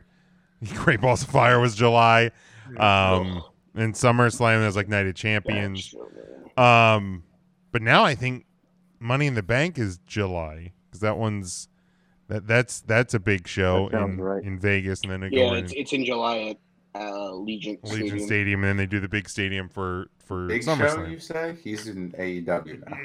Great 0.75 1.01
Balls 1.01 1.23
of 1.23 1.29
Fire 1.29 1.59
was 1.61 1.75
July. 1.75 2.31
Um, 2.77 3.43
and 3.75 3.95
SummerSlam 3.95 4.65
was 4.65 4.77
like 4.77 4.89
Night 4.89 5.07
of 5.07 5.15
Champions. 5.15 5.95
Um, 6.57 7.23
but 7.73 7.81
now 7.83 8.05
I 8.05 8.15
think 8.15 8.45
Money 9.01 9.27
in 9.27 9.35
the 9.35 9.43
Bank 9.43 9.79
is 9.79 9.99
July 10.07 10.73
because 10.87 11.01
that 11.01 11.17
one's 11.19 11.69
that 12.29 12.47
that's 12.47 12.81
that's 12.81 13.15
a 13.15 13.21
big 13.21 13.47
show 13.49 13.89
in 13.89 14.19
right. 14.21 14.43
in 14.45 14.59
Vegas, 14.59 15.03
and 15.03 15.11
then 15.13 15.23
it 15.23 15.33
Yeah, 15.33 15.49
going 15.51 15.65
it's, 15.65 15.73
it's 15.75 15.93
in 15.93 16.05
July 16.05 16.39
at, 16.95 17.01
uh, 17.01 17.33
Legion, 17.33 17.79
Legion 17.85 17.99
Stadium. 18.09 18.27
Stadium, 18.27 18.61
and 18.65 18.69
then 18.71 18.77
they 18.77 18.87
do 18.87 19.01
the 19.01 19.09
big 19.09 19.29
stadium 19.29 19.69
for 19.69 20.09
for 20.25 20.47
Big 20.47 20.63
Show, 20.65 21.05
you 21.07 21.19
say? 21.19 21.57
He's 21.65 21.89
in 21.89 22.13
AEW 22.13 22.85
now. 22.87 22.97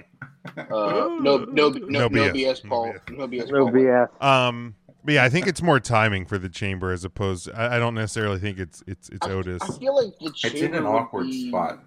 Uh, 0.57 1.17
no, 1.21 1.37
no, 1.37 1.37
no, 1.45 1.69
No 1.69 2.07
no, 2.07 2.09
BS. 2.09 2.33
BS, 2.33 2.63
No 2.65 2.69
Paul. 2.69 2.93
BS. 2.93 3.17
No 3.17 3.27
BS, 3.27 3.47
No 3.49 3.63
Paul. 3.65 3.71
BS. 3.73 4.23
Um, 4.23 4.75
but 5.05 5.13
yeah, 5.13 5.23
I 5.23 5.29
think 5.29 5.47
it's 5.47 5.61
more 5.61 5.79
timing 5.79 6.25
for 6.25 6.37
the 6.37 6.49
chamber 6.49 6.91
as 6.91 7.05
opposed. 7.05 7.49
I, 7.53 7.75
I 7.75 7.79
don't 7.79 7.95
necessarily 7.95 8.39
think 8.39 8.59
it's 8.59 8.83
it's 8.87 9.07
it's 9.09 9.25
I, 9.25 9.31
Otis. 9.31 9.61
I 9.61 9.77
feel 9.77 9.95
like 9.95 10.17
the 10.19 10.25
It's 10.25 10.41
chamber 10.41 10.65
in 10.65 10.73
an 10.75 10.83
would 10.83 10.89
awkward 10.89 11.27
be- 11.27 11.47
spot. 11.49 11.79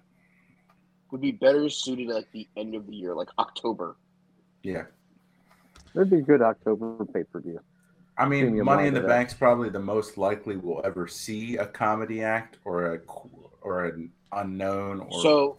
Would 1.17 1.23
be 1.23 1.33
better 1.33 1.67
suited 1.71 2.11
at 2.11 2.15
like 2.15 2.33
the 2.33 2.47
end 2.59 2.75
of 2.75 2.87
the 2.87 2.95
year, 2.95 3.15
like 3.15 3.31
October. 3.39 3.97
Yeah. 4.63 4.83
That'd 5.95 6.11
be 6.11 6.19
a 6.19 6.21
good 6.21 6.43
October 6.43 7.07
pay 7.07 7.25
per 7.25 7.41
view. 7.41 7.59
I 8.19 8.29
mean, 8.29 8.45
Premium 8.45 8.67
Money 8.67 8.89
in 8.89 8.93
the 8.93 9.01
that. 9.01 9.09
Bank's 9.09 9.33
probably 9.33 9.71
the 9.71 9.81
most 9.81 10.19
likely 10.19 10.59
we'll 10.59 10.83
ever 10.85 11.09
see 11.09 11.57
a 11.57 11.65
comedy 11.65 12.23
act 12.23 12.59
or 12.67 12.97
a 12.97 13.01
or 13.63 13.87
an 13.87 14.13
unknown 14.33 15.01
or 15.01 15.23
So, 15.23 15.57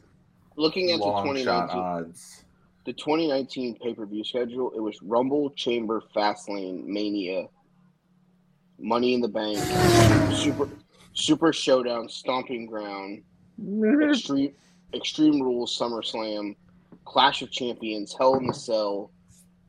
looking 0.58 0.92
at 0.92 1.00
the 1.00 1.06
2019, 1.06 1.48
odds. 1.50 2.44
the 2.86 2.94
2019 2.94 3.80
pay 3.80 3.96
per 3.96 4.06
view 4.06 4.24
schedule, 4.24 4.72
it 4.76 4.80
was 4.80 5.02
Rumble, 5.02 5.50
Chamber, 5.56 6.04
Fastlane, 6.16 6.86
Mania, 6.86 7.48
Money 8.78 9.16
in 9.16 9.22
the 9.22 9.28
Bank, 9.28 9.58
Super 10.36 10.70
Super 11.14 11.52
Showdown, 11.52 12.10
Stomping 12.10 12.68
Ground, 12.68 13.24
Extreme 14.04 14.54
Extreme 14.94 15.42
Rules, 15.42 15.78
SummerSlam, 15.78 16.56
Clash 17.06 17.42
of 17.42 17.52
Champions, 17.52 18.16
Hell 18.18 18.36
in 18.36 18.48
the 18.48 18.54
Cell, 18.54 19.12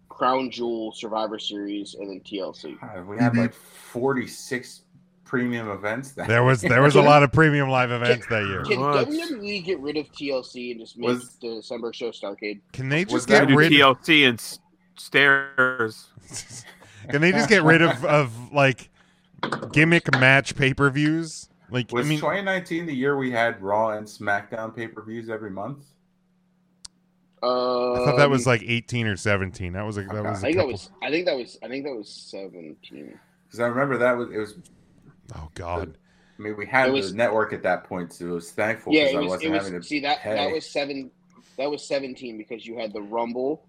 Crown 0.08 0.50
Jewel, 0.50 0.92
Survivor 0.92 1.38
Series, 1.38 1.94
and 1.94 2.08
then 2.10 2.20
TLC. 2.20 2.80
God, 2.80 3.06
we 3.06 3.18
had 3.18 3.36
like 3.36 3.54
46 3.54 4.82
premium 5.24 5.68
events 5.68 6.12
that 6.12 6.26
There 6.26 6.42
was 6.42 6.62
there 6.62 6.80
was 6.82 6.94
a 6.96 7.02
lot 7.02 7.22
of 7.22 7.30
premium 7.32 7.68
live 7.68 7.90
events 7.90 8.26
that 8.28 8.46
year. 8.46 8.64
Can 8.64 8.80
What? 8.80 9.08
WWE 9.08 9.62
get 9.64 9.78
rid 9.80 9.96
of 9.98 10.10
TLC 10.12 10.70
and 10.72 10.80
just 10.80 10.96
make 10.96 11.08
Was- 11.08 11.36
the 11.42 11.56
December 11.56 11.92
show 11.92 12.10
Starcade? 12.10 12.60
Can 12.72 12.88
they 12.88 13.04
just 13.04 13.28
that 13.28 13.40
get 13.40 13.48
Do 13.48 13.56
rid? 13.56 13.70
TLC 13.72 14.26
and 14.28 14.38
s- 14.38 14.58
stairs. 14.96 16.08
Can 17.10 17.20
they 17.20 17.30
just 17.32 17.48
get 17.48 17.62
rid 17.62 17.82
of 17.82 18.04
of 18.04 18.52
like 18.52 18.90
gimmick 19.72 20.10
match 20.18 20.56
pay 20.56 20.72
per 20.74 20.90
views? 20.90 21.48
Like 21.70 21.92
was 21.92 22.06
I 22.06 22.08
mean, 22.08 22.18
2019 22.18 22.86
the 22.86 22.94
year 22.94 23.16
we 23.16 23.30
had 23.30 23.60
Raw 23.62 23.90
and 23.90 24.06
SmackDown 24.06 24.74
pay 24.74 24.88
per 24.88 25.02
views 25.02 25.28
every 25.28 25.50
month? 25.50 25.84
Uh, 27.42 27.92
I 27.92 28.04
thought 28.04 28.16
that 28.16 28.30
was 28.30 28.46
like 28.46 28.62
18 28.64 29.06
or 29.06 29.16
17. 29.16 29.72
That 29.74 29.84
was 29.86 29.96
like 29.96 30.08
that 30.08 30.24
was 30.24 30.38
I 30.42 30.48
a 30.48 30.52
think 30.52 30.56
that 30.56 30.66
was. 30.66 30.90
I 31.02 31.10
think 31.10 31.26
that 31.26 31.36
was. 31.36 31.58
I 31.62 31.68
think 31.68 31.84
that 31.84 31.94
was 31.94 32.08
seventeen. 32.10 33.18
Because 33.46 33.60
I 33.60 33.66
remember 33.66 33.96
that 33.98 34.16
was 34.16 34.30
it 34.30 34.38
was. 34.38 34.54
Oh 35.36 35.48
God. 35.54 35.96
I 36.38 36.42
mean, 36.42 36.56
we 36.56 36.66
had 36.66 36.88
It 36.88 36.92
was- 36.92 37.10
the 37.12 37.16
network 37.16 37.52
at 37.52 37.62
that 37.64 37.84
point, 37.84 38.12
so 38.12 38.26
it 38.26 38.30
was 38.30 38.50
thankful 38.52 38.92
Yeah, 38.92 39.04
because 39.04 39.12
it 39.12 39.16
I 39.16 39.20
was. 39.20 39.28
wasn't 39.30 39.44
It 39.54 39.58
having 39.58 39.74
was. 39.74 39.84
to 39.84 39.88
See 39.88 40.00
that 40.00 40.18
pay. 40.20 40.34
that 40.34 40.52
was 40.52 40.68
seven. 40.68 41.10
That 41.58 41.70
was 41.70 41.86
seventeen 41.86 42.38
because 42.38 42.66
you 42.66 42.76
had 42.78 42.92
the 42.92 43.02
Rumble, 43.02 43.66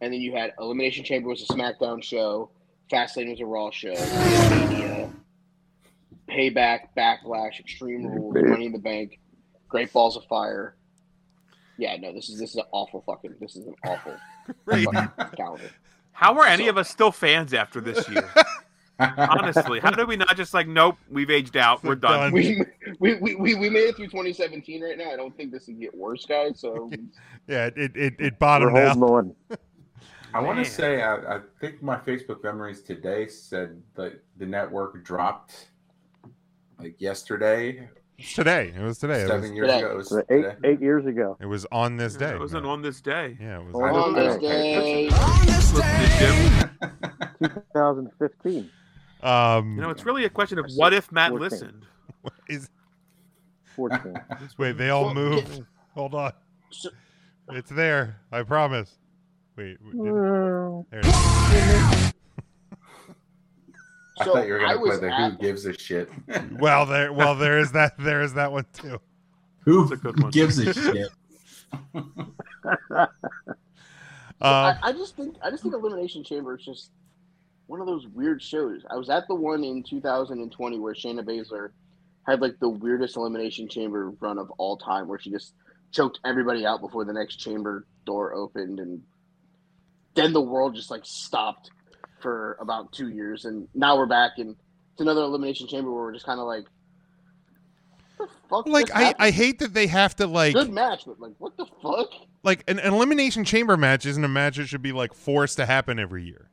and 0.00 0.12
then 0.12 0.20
you 0.20 0.32
had 0.34 0.54
Elimination 0.58 1.04
Chamber 1.04 1.28
was 1.28 1.42
a 1.42 1.46
SmackDown 1.52 2.02
show. 2.02 2.50
Fastlane 2.90 3.30
was 3.30 3.40
a 3.40 3.46
Raw 3.46 3.70
show. 3.70 3.94
Mania, 6.30 6.50
Payback, 6.52 6.78
Backlash, 6.96 7.60
Extreme 7.60 8.06
Rules, 8.06 8.34
Money 8.48 8.66
in 8.66 8.72
the 8.72 8.78
Bank, 8.78 9.18
Great 9.68 9.92
Balls 9.92 10.16
of 10.16 10.24
Fire. 10.24 10.76
Yeah, 11.78 11.96
no, 11.96 12.12
this 12.12 12.28
is 12.28 12.38
this 12.38 12.50
is 12.50 12.56
an 12.56 12.64
awful 12.72 13.02
fucking. 13.06 13.34
This 13.40 13.56
is 13.56 13.66
an 13.66 13.74
awful 13.86 14.14
Right. 14.66 14.84
fucking 14.84 15.36
calendar. 15.36 15.70
How 16.12 16.38
are 16.38 16.46
any 16.46 16.64
So- 16.64 16.70
of 16.70 16.78
us 16.78 16.90
still 16.90 17.12
fans 17.12 17.54
after 17.54 17.80
this 17.80 18.08
year? 18.08 18.28
Honestly, 18.98 19.80
how 19.80 19.90
do 19.90 20.04
we 20.04 20.14
not 20.16 20.36
just 20.36 20.52
like, 20.52 20.68
nope, 20.68 20.98
we've 21.10 21.30
aged 21.30 21.56
out, 21.56 21.82
we're 21.82 21.94
done. 21.94 22.20
Done. 22.20 22.32
We, 22.32 22.62
we, 22.98 23.14
we, 23.14 23.34
we, 23.34 23.54
we 23.54 23.70
made 23.70 23.84
it 23.88 23.96
through 23.96 24.08
2017 24.08 24.82
right 24.82 24.98
now. 24.98 25.10
I 25.10 25.16
don't 25.16 25.34
think 25.34 25.52
this 25.52 25.64
can 25.64 25.80
get 25.80 25.96
worse, 25.96 26.26
guys. 26.26 26.60
So 26.60 26.90
Yeah, 27.48 27.66
it 27.68 27.74
it, 27.78 27.96
it, 27.96 28.14
it 28.18 28.20
We're 28.20 28.30
bottomed 28.32 28.76
out. 28.76 28.98
on. 28.98 29.34
I 30.34 30.40
want 30.40 30.58
to 30.62 30.70
say 30.70 31.00
I, 31.00 31.36
I 31.36 31.40
think 31.62 31.82
my 31.82 31.96
Facebook 31.96 32.44
memories 32.44 32.82
today 32.82 33.26
said 33.26 33.82
that 33.94 34.22
the 34.36 34.44
network 34.44 35.02
dropped 35.02 35.70
like 36.82 37.00
yesterday, 37.00 37.88
It's 38.18 38.34
today. 38.34 38.72
It 38.76 38.80
was 38.82 38.98
today. 38.98 39.22
It 39.22 39.26
seven 39.28 39.42
was, 39.42 39.50
years 39.52 39.68
Today. 39.70 39.78
ago. 39.82 39.90
It 39.92 39.96
was 39.96 40.08
So 40.08 40.18
eight 40.30 40.42
today. 40.42 40.56
eight 40.64 40.80
years 40.80 41.06
ago. 41.06 41.36
it 41.40 41.46
was 41.46 41.66
on 41.72 41.96
this 41.96 42.14
day. 42.16 42.32
It 42.34 42.40
wasn't 42.40 42.66
on 42.66 42.82
this 42.82 43.00
day. 43.00 43.36
Yeah, 43.40 43.60
it 43.60 43.64
was. 43.66 43.74
On 43.74 43.82
I 43.84 43.88
on 43.90 44.14
this 44.14 44.32
don't 44.34 44.42
day, 44.42 45.08
Listen 45.10 45.80
to 45.80 46.18
Jim. 46.18 47.62
2015. 47.74 48.70
Um, 49.22 49.74
You 49.76 49.80
know, 49.82 49.90
it's 49.90 50.04
really 50.04 50.24
a 50.24 50.30
question 50.30 50.58
of 50.58 50.66
what 50.76 50.92
if 50.92 51.10
Matt 51.12 51.30
14. 51.30 51.48
listened. 51.50 51.86
is, 52.48 52.68
14. 53.76 54.14
wait, 54.58 54.76
they 54.78 54.90
all 54.90 55.06
Well, 55.06 55.14
moved. 55.14 55.62
Hold 55.94 56.14
on. 56.14 56.32
It's 57.50 57.70
there. 57.70 58.20
I 58.32 58.42
promise. 58.42 58.96
Wait. 59.56 59.78
wait, 59.82 59.94
Mm, 59.94 60.86
there 60.90 61.00
it 61.00 61.06
is. 61.06 62.12
I 64.20 64.24
So 64.24 64.32
thought 64.34 64.46
you 64.46 64.52
were 64.52 64.58
gonna 64.60 64.78
play 64.78 64.96
the 64.98 65.12
at- 65.12 65.32
Who 65.32 65.38
gives 65.38 65.64
a 65.66 65.72
shit. 65.72 66.10
Well, 66.58 66.86
there. 66.86 67.12
Well, 67.12 67.34
there 67.34 67.58
is 67.58 67.72
that. 67.72 67.94
There 67.98 68.22
is 68.22 68.34
that 68.34 68.52
one 68.52 68.66
too. 68.72 69.00
Who 69.64 69.90
a 69.92 69.96
good 69.96 70.20
one. 70.22 70.30
gives 70.30 70.58
a 70.58 70.72
shit? 70.72 71.08
Uh, 74.42 74.74
I, 74.82 74.88
I 74.88 74.92
just 74.92 75.16
think 75.16 75.36
I 75.42 75.50
just 75.50 75.62
think 75.62 75.74
Elimination 75.74 76.24
Chamber 76.24 76.56
is 76.56 76.64
just 76.64 76.92
one 77.66 77.78
of 77.82 77.86
those 77.86 78.06
weird 78.08 78.42
shows. 78.42 78.80
I 78.90 78.96
was 78.96 79.10
at 79.10 79.28
the 79.28 79.34
one 79.34 79.62
in 79.62 79.82
2020 79.82 80.78
where 80.78 80.94
Shayna 80.94 81.20
Baszler 81.22 81.72
had 82.26 82.40
like 82.40 82.58
the 82.58 82.70
weirdest 82.70 83.18
Elimination 83.18 83.68
Chamber 83.68 84.12
run 84.18 84.38
of 84.38 84.50
all 84.56 84.78
time, 84.78 85.08
where 85.08 85.18
she 85.18 85.30
just 85.30 85.52
choked 85.92 86.20
everybody 86.24 86.64
out 86.64 86.80
before 86.80 87.04
the 87.04 87.12
next 87.12 87.36
chamber 87.36 87.86
door 88.06 88.32
opened, 88.32 88.80
and 88.80 89.02
then 90.14 90.32
the 90.32 90.40
world 90.40 90.74
just 90.74 90.90
like 90.90 91.02
stopped 91.04 91.70
for 92.20 92.56
about 92.60 92.92
two 92.92 93.08
years, 93.08 93.44
and 93.44 93.68
now 93.74 93.96
we're 93.96 94.06
back 94.06 94.32
and 94.38 94.56
it's 94.92 95.00
another 95.00 95.22
Elimination 95.22 95.66
Chamber 95.66 95.90
where 95.90 96.02
we're 96.02 96.12
just 96.12 96.26
kind 96.26 96.40
of 96.40 96.46
like, 96.46 96.64
what 98.18 98.28
the 98.28 98.34
fuck? 98.48 98.66
like 98.66 98.90
I, 98.94 99.04
happened? 99.04 99.24
I 99.24 99.30
hate 99.30 99.58
that 99.60 99.74
they 99.74 99.86
have 99.86 100.16
to 100.16 100.26
like 100.26 100.54
good 100.54 100.72
match, 100.72 101.04
but 101.06 101.18
like 101.20 101.32
what 101.38 101.56
the 101.56 101.66
fuck? 101.82 102.10
like 102.42 102.64
an, 102.68 102.78
an 102.78 102.92
elimination 102.92 103.44
chamber 103.44 103.76
match 103.76 104.04
isn't 104.06 104.22
a 104.22 104.28
match 104.28 104.56
that 104.56 104.66
should 104.66 104.82
be 104.82 104.92
like 104.92 105.14
forced 105.14 105.56
to 105.56 105.66
happen 105.66 105.98
every 105.98 106.24
year. 106.24 106.50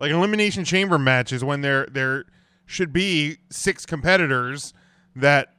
Like 0.00 0.10
an 0.10 0.16
elimination 0.16 0.64
chamber 0.64 0.98
match 0.98 1.32
is 1.32 1.44
when 1.44 1.60
there 1.60 1.86
there 1.86 2.24
should 2.66 2.92
be 2.92 3.38
six 3.50 3.86
competitors 3.86 4.74
that 5.14 5.54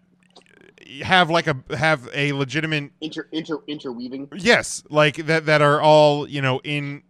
have 1.01 1.29
like 1.29 1.47
a 1.47 1.55
have 1.77 2.10
a 2.13 2.33
legitimate 2.33 2.91
Inter 3.01 3.27
inter 3.31 3.60
interweaving. 3.67 4.29
yes 4.36 4.83
like 4.89 5.15
that 5.27 5.45
that 5.45 5.62
are 5.62 5.81
all 5.81 6.27
you 6.27 6.41
know 6.41 6.60
in 6.63 7.03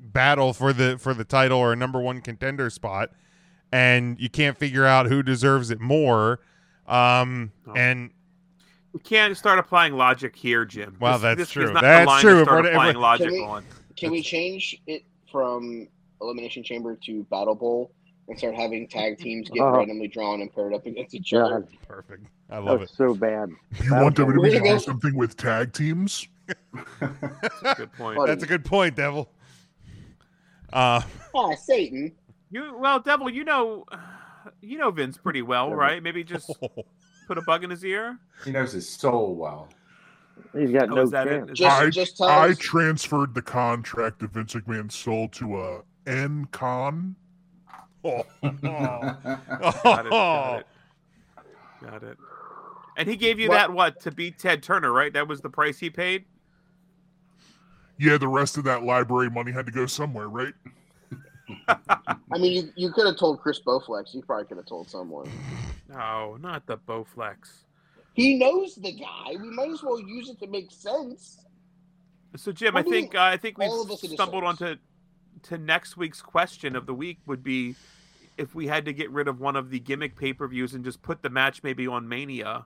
battle 0.00 0.52
for 0.52 0.72
the 0.72 0.98
for 0.98 1.14
the 1.14 1.24
title 1.24 1.58
or 1.58 1.72
a 1.72 1.76
number 1.76 2.00
one 2.00 2.20
contender 2.20 2.70
spot 2.70 3.10
and 3.72 4.18
you 4.20 4.28
can't 4.30 4.58
figure 4.58 4.84
out 4.86 5.06
who 5.06 5.22
deserves 5.22 5.70
it 5.70 5.80
more 5.80 6.40
um 6.88 7.52
Oh. 7.68 7.72
and 7.76 8.10
We 8.92 8.98
can't 9.00 9.36
start 9.36 9.58
applying 9.60 9.92
logic 9.96 10.34
here, 10.34 10.64
Jim. 10.64 10.96
Well, 10.98 11.12
This- 11.12 11.22
that's 11.22 11.38
this 11.38 11.48
is 11.48 11.52
true. 11.52 11.64
not 11.72 11.74
the 11.74 11.80
That's 11.82 12.06
line 12.08 12.20
true. 12.22 12.38
To 12.38 12.44
start 12.44 12.58
If 12.58 12.62
we're- 12.64 12.68
if 12.70 12.74
applying 12.74 12.94
we're- 12.96 13.02
logic 13.02 13.26
Can 13.28 13.34
we- 13.34 13.44
on. 13.44 13.64
Can 13.96 14.10
we 14.10 14.22
change 14.22 14.82
it 14.88 15.04
from 15.30 15.86
Elimination 16.20 16.64
Chamber 16.64 16.96
to 17.04 17.22
Battle 17.30 17.54
Bowl 17.54 17.92
and 18.28 18.36
start 18.36 18.54
having 18.56 18.88
tag 18.88 19.18
teams 19.18 19.48
get 19.50 19.62
Oh. 19.62 19.76
randomly 19.76 20.08
drawn 20.08 20.40
and 20.40 20.52
paired 20.52 20.74
up 20.74 20.86
against 20.86 21.14
each 21.14 21.32
other? 21.34 21.60
God, 21.60 21.68
perfect 21.86 22.26
i 22.48 22.56
that 22.56 22.64
love 22.64 22.80
was 22.80 22.90
it 22.90 22.96
so 22.96 23.14
bad. 23.14 23.50
You 23.84 23.92
want 23.94 24.16
Battle 24.16 24.32
WWE 24.34 24.50
to 24.50 24.60
do 24.60 24.78
something 24.80 25.14
with 25.14 25.36
tag 25.36 25.72
teams? 25.72 26.26
Good 26.98 27.92
point. 27.92 28.16
Buddy. 28.16 28.26
that's 28.26 28.42
a 28.42 28.46
good 28.46 28.64
point 28.64 28.96
devil 28.96 29.30
uh 30.72 31.00
Oh, 31.34 31.54
Satan! 31.54 32.12
You 32.50 32.76
well, 32.78 32.98
Devil, 33.00 33.30
you 33.30 33.44
know, 33.44 33.84
you 34.60 34.78
know 34.78 34.90
Vince 34.90 35.16
pretty 35.16 35.42
well, 35.42 35.66
Devil. 35.66 35.76
right? 35.78 36.02
Maybe 36.02 36.24
just 36.24 36.50
put 37.28 37.38
a 37.38 37.42
bug 37.42 37.62
in 37.64 37.70
his 37.70 37.84
ear. 37.84 38.18
he 38.44 38.50
knows 38.50 38.72
his 38.72 38.88
soul 38.88 39.34
well. 39.36 39.68
He's 40.56 40.70
got 40.72 40.90
Oh, 40.90 40.94
no 40.96 41.02
is 41.02 41.10
that 41.10 41.26
it? 41.28 41.46
chance. 41.46 41.58
Just, 41.58 41.80
I- 41.82 41.90
just 41.90 42.16
tell 42.16 42.28
I 42.28 42.48
us. 42.48 42.58
transferred 42.58 43.34
the 43.34 43.42
contract 43.42 44.22
of 44.22 44.30
Vince 44.30 44.54
McMahon 44.54 44.90
soul 44.90 45.28
to 45.28 45.56
uh, 45.56 45.80
N 46.06 46.46
Con. 46.50 47.14
oh. 48.04 48.22
Got 48.42 48.54
it. 48.54 48.62
Got 49.82 50.06
it. 50.06 50.66
Got 51.82 52.02
it. 52.02 52.16
And 52.96 53.08
he 53.08 53.16
gave 53.16 53.38
you 53.38 53.48
What- 53.48 53.54
that 53.54 53.72
what 53.72 54.00
to 54.00 54.10
beat 54.10 54.38
Ted 54.38 54.62
Turner, 54.62 54.92
right? 54.92 55.12
That 55.12 55.28
was 55.28 55.40
the 55.40 55.50
price 55.50 55.78
he 55.78 55.90
paid. 55.90 56.24
Yeah, 58.00 58.16
the 58.16 58.28
rest 58.28 58.56
of 58.56 58.64
that 58.64 58.82
library 58.82 59.28
money 59.28 59.52
had 59.52 59.66
to 59.66 59.72
go 59.72 59.84
somewhere, 59.84 60.30
right? 60.30 60.54
I 61.68 62.38
mean, 62.38 62.52
you, 62.52 62.72
you 62.74 62.92
could 62.92 63.06
have 63.06 63.18
told 63.18 63.40
Chris 63.40 63.60
Bowflex. 63.60 64.14
You 64.14 64.22
probably 64.22 64.46
could 64.46 64.56
have 64.56 64.64
told 64.64 64.88
someone. 64.88 65.30
No, 65.86 66.38
not 66.40 66.66
the 66.66 66.78
Bowflex. 66.78 67.36
He 68.14 68.38
knows 68.38 68.76
the 68.76 68.92
guy. 68.92 69.36
We 69.40 69.50
might 69.50 69.70
as 69.70 69.82
well 69.82 70.00
use 70.00 70.30
it 70.30 70.38
to 70.40 70.46
make 70.46 70.70
sense. 70.70 71.44
So 72.36 72.52
Jim, 72.52 72.74
I 72.74 72.80
What 72.80 72.86
do 72.86 72.90
think 72.90 73.14
uh, 73.14 73.22
I 73.22 73.36
think 73.36 73.58
we've 73.58 73.68
all 73.68 73.82
of 73.82 73.90
us 73.90 74.02
in 74.02 74.12
a 74.12 74.14
stumbled 74.14 74.44
sense. 74.44 74.62
onto 74.62 74.80
to 75.42 75.58
next 75.58 75.96
week's 75.96 76.22
question 76.22 76.76
of 76.76 76.86
the 76.86 76.94
week 76.94 77.18
would 77.26 77.42
be 77.42 77.74
if 78.38 78.54
we 78.54 78.66
had 78.66 78.86
to 78.86 78.94
get 78.94 79.10
rid 79.10 79.28
of 79.28 79.40
one 79.40 79.56
of 79.56 79.68
the 79.68 79.78
gimmick 79.78 80.16
pay 80.16 80.32
per 80.32 80.48
views 80.48 80.72
and 80.72 80.84
just 80.84 81.02
put 81.02 81.22
the 81.22 81.28
match 81.28 81.62
maybe 81.62 81.86
on 81.86 82.08
Mania. 82.08 82.64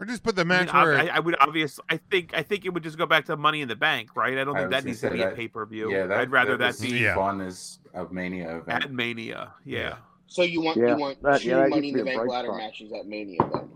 Or 0.00 0.06
just 0.06 0.22
put 0.22 0.34
the 0.34 0.40
I, 0.40 0.44
mean, 0.44 0.48
match 0.48 0.68
I, 0.72 0.82
where 0.82 0.96
I, 0.98 1.06
I 1.08 1.18
would 1.20 1.36
obviously. 1.40 1.84
I 1.90 1.98
think. 1.98 2.32
I 2.34 2.42
think 2.42 2.64
it 2.64 2.70
would 2.72 2.82
just 2.82 2.96
go 2.96 3.04
back 3.06 3.26
to 3.26 3.36
Money 3.36 3.60
in 3.60 3.68
the 3.68 3.76
Bank, 3.76 4.16
right? 4.16 4.38
I 4.38 4.44
don't 4.44 4.54
think 4.54 4.70
was 4.70 4.82
that 4.82 4.84
needs 4.86 5.00
to 5.02 5.08
say 5.10 5.12
be 5.14 5.22
a 5.22 5.30
pay 5.30 5.46
per 5.46 5.66
view. 5.66 5.92
Yeah, 5.92 6.06
that, 6.06 6.18
I'd 6.20 6.30
rather 6.32 6.56
that, 6.56 6.68
was 6.68 6.80
be 6.80 6.88
Yeah. 7.00 7.14
fun 7.14 7.40
as 7.42 7.78
a 7.92 8.06
Mania 8.10 8.58
event. 8.58 8.84
at 8.84 8.92
Mania. 8.92 9.52
Yeah. 9.64 9.78
Yeah. 9.78 9.94
So 10.26 10.42
you 10.42 10.62
want 10.62 10.78
Yeah, 10.78 10.94
you 10.94 10.96
want 10.96 11.22
that- 11.22 11.40
two 11.42 11.48
yeah, 11.50 11.66
Money 11.66 11.88
in 11.90 11.94
to 11.94 11.98
the 12.00 12.04
be 12.04 12.10
a 12.12 12.16
Bank 12.16 12.26
bright 12.28 12.30
ladder 12.36 12.48
spot. 12.48 12.56
matches 12.58 12.92
at 12.92 13.06
Mania 13.06 13.38
then. 13.52 13.68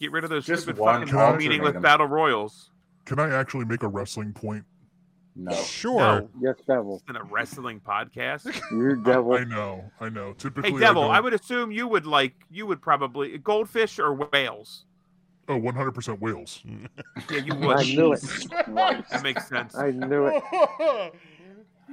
Get 0.00 0.12
rid 0.12 0.24
of 0.24 0.30
those 0.30 0.44
Just 0.44 0.64
stupid 0.64 0.80
one 0.80 1.00
fucking 1.02 1.14
alternate 1.18 1.38
meaningless 1.38 1.72
them. 1.74 1.82
battle 1.82 2.06
royals 2.08 2.70
Can 3.06 3.18
I 3.18 3.30
actually 3.30 3.64
make 3.64 3.82
a 3.84 3.88
wrestling 3.88 4.32
point? 4.32 4.64
No. 5.36 5.52
sure. 5.54 5.98
No. 6.00 6.28
Yes, 6.40 6.56
Devil. 6.66 7.02
in 7.08 7.16
a 7.16 7.22
wrestling 7.24 7.80
podcast. 7.80 8.44
You're 8.70 8.96
devil. 8.96 9.32
I 9.34 9.44
know, 9.44 9.84
I 10.00 10.08
know. 10.08 10.32
Typically, 10.34 10.72
Hey, 10.72 10.78
Devil, 10.78 11.04
I, 11.10 11.16
I 11.16 11.20
would 11.20 11.32
assume 11.34 11.72
you 11.72 11.88
would 11.88 12.06
like. 12.06 12.34
You 12.50 12.66
would 12.66 12.80
probably 12.82 13.36
goldfish 13.38 13.98
or 13.98 14.14
whales. 14.14 14.84
Oh, 15.48 15.60
100% 15.60 16.20
whales. 16.20 16.62
Yeah, 17.30 17.38
you 17.38 17.54
would. 17.54 17.76
I 17.78 17.82
knew 17.84 18.12
it. 18.12 18.20
That 18.66 19.20
makes 19.22 19.48
sense. 19.48 19.74
I 19.76 19.90
knew 19.92 20.26
it. 20.26 20.42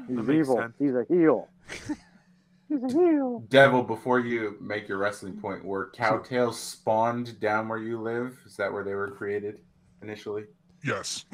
He's 0.08 0.30
evil. 0.30 0.58
sense. 0.58 0.74
He's 0.80 0.94
a 0.96 1.06
heel. 1.08 1.48
He's 2.70 2.84
a 2.84 2.88
heel. 2.88 3.44
Devil, 3.50 3.84
before 3.84 4.20
you 4.20 4.58
make 4.60 4.88
your 4.88 4.98
wrestling 4.98 5.40
point, 5.40 5.64
were 5.64 5.92
cowtails 5.96 6.56
spawned 6.56 7.40
down 7.40 7.68
where 7.70 7.78
you 7.78 8.00
live? 8.02 8.38
Is 8.46 8.56
that 8.58 8.72
where 8.72 8.84
they 8.84 8.96
were 8.96 9.12
created 9.12 9.60
initially? 10.02 10.46
Yes. 10.84 11.26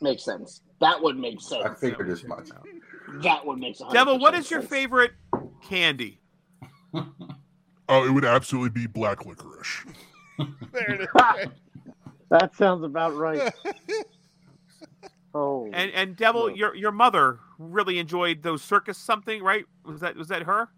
Makes 0.00 0.24
sense. 0.24 0.60
That 0.80 1.00
would 1.02 1.16
make 1.18 1.40
sense. 1.40 1.64
I 1.64 1.74
figured 1.74 2.10
as 2.10 2.24
much. 2.24 2.50
That 3.22 3.44
would 3.46 3.58
make 3.58 3.76
sense. 3.76 3.92
Devil, 3.92 4.18
what 4.18 4.34
is 4.34 4.50
your 4.50 4.62
favorite 4.62 5.12
candy? 5.62 6.20
Oh, 7.88 8.06
it 8.06 8.10
would 8.10 8.24
absolutely 8.24 8.70
be 8.70 8.86
black 8.86 9.24
licorice. 9.26 9.84
There 10.72 10.94
it 10.94 11.00
is. 11.02 11.08
That 12.30 12.56
sounds 12.56 12.84
about 12.84 13.14
right. 13.14 13.52
Oh, 15.34 15.70
And 15.72 15.90
and 15.92 16.14
Devil, 16.14 16.48
No. 16.48 16.54
your 16.54 16.74
your 16.74 16.92
mother 16.92 17.38
really 17.58 17.98
enjoyed 17.98 18.42
those 18.42 18.62
circus 18.62 18.98
something, 18.98 19.42
right? 19.42 19.64
Was 19.84 20.00
that 20.00 20.14
was 20.14 20.28
that 20.28 20.42
her? 20.42 20.68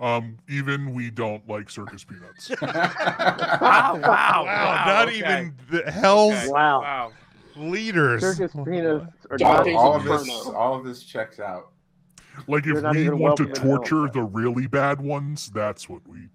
Um, 0.00 0.38
even 0.48 0.94
we 0.94 1.10
don't 1.10 1.46
like 1.48 1.68
circus 1.70 2.02
peanuts. 2.04 2.50
Wow, 3.60 4.00
wow, 4.00 4.44
Wow, 4.46 4.84
not 4.86 5.08
okay. 5.08 5.18
even 5.18 5.54
the 5.70 5.90
hell's 5.90 6.32
Okay. 6.32 6.48
wow. 6.48 6.80
Wow. 6.80 7.12
leaders. 7.56 8.22
Circus 8.22 8.52
peanuts 8.64 9.26
are 9.30 9.38
not 9.38 9.64
days 9.64 9.76
all 9.76 9.96
of 9.96 10.04
this, 10.04 10.28
all 10.46 10.74
of 10.78 10.84
this 10.84 11.02
checks 11.04 11.38
out. 11.38 11.72
Like 12.48 12.64
You're 12.66 12.78
if 12.78 12.96
we 12.96 13.08
want 13.10 13.36
to 13.36 13.44
welcome 13.44 13.46
in 13.46 13.54
torture 13.54 14.08
the 14.12 14.22
really 14.22 14.66
bad 14.66 15.00
ones, 15.00 15.50
that's 15.54 15.88
what 15.88 16.06
we. 16.08 16.28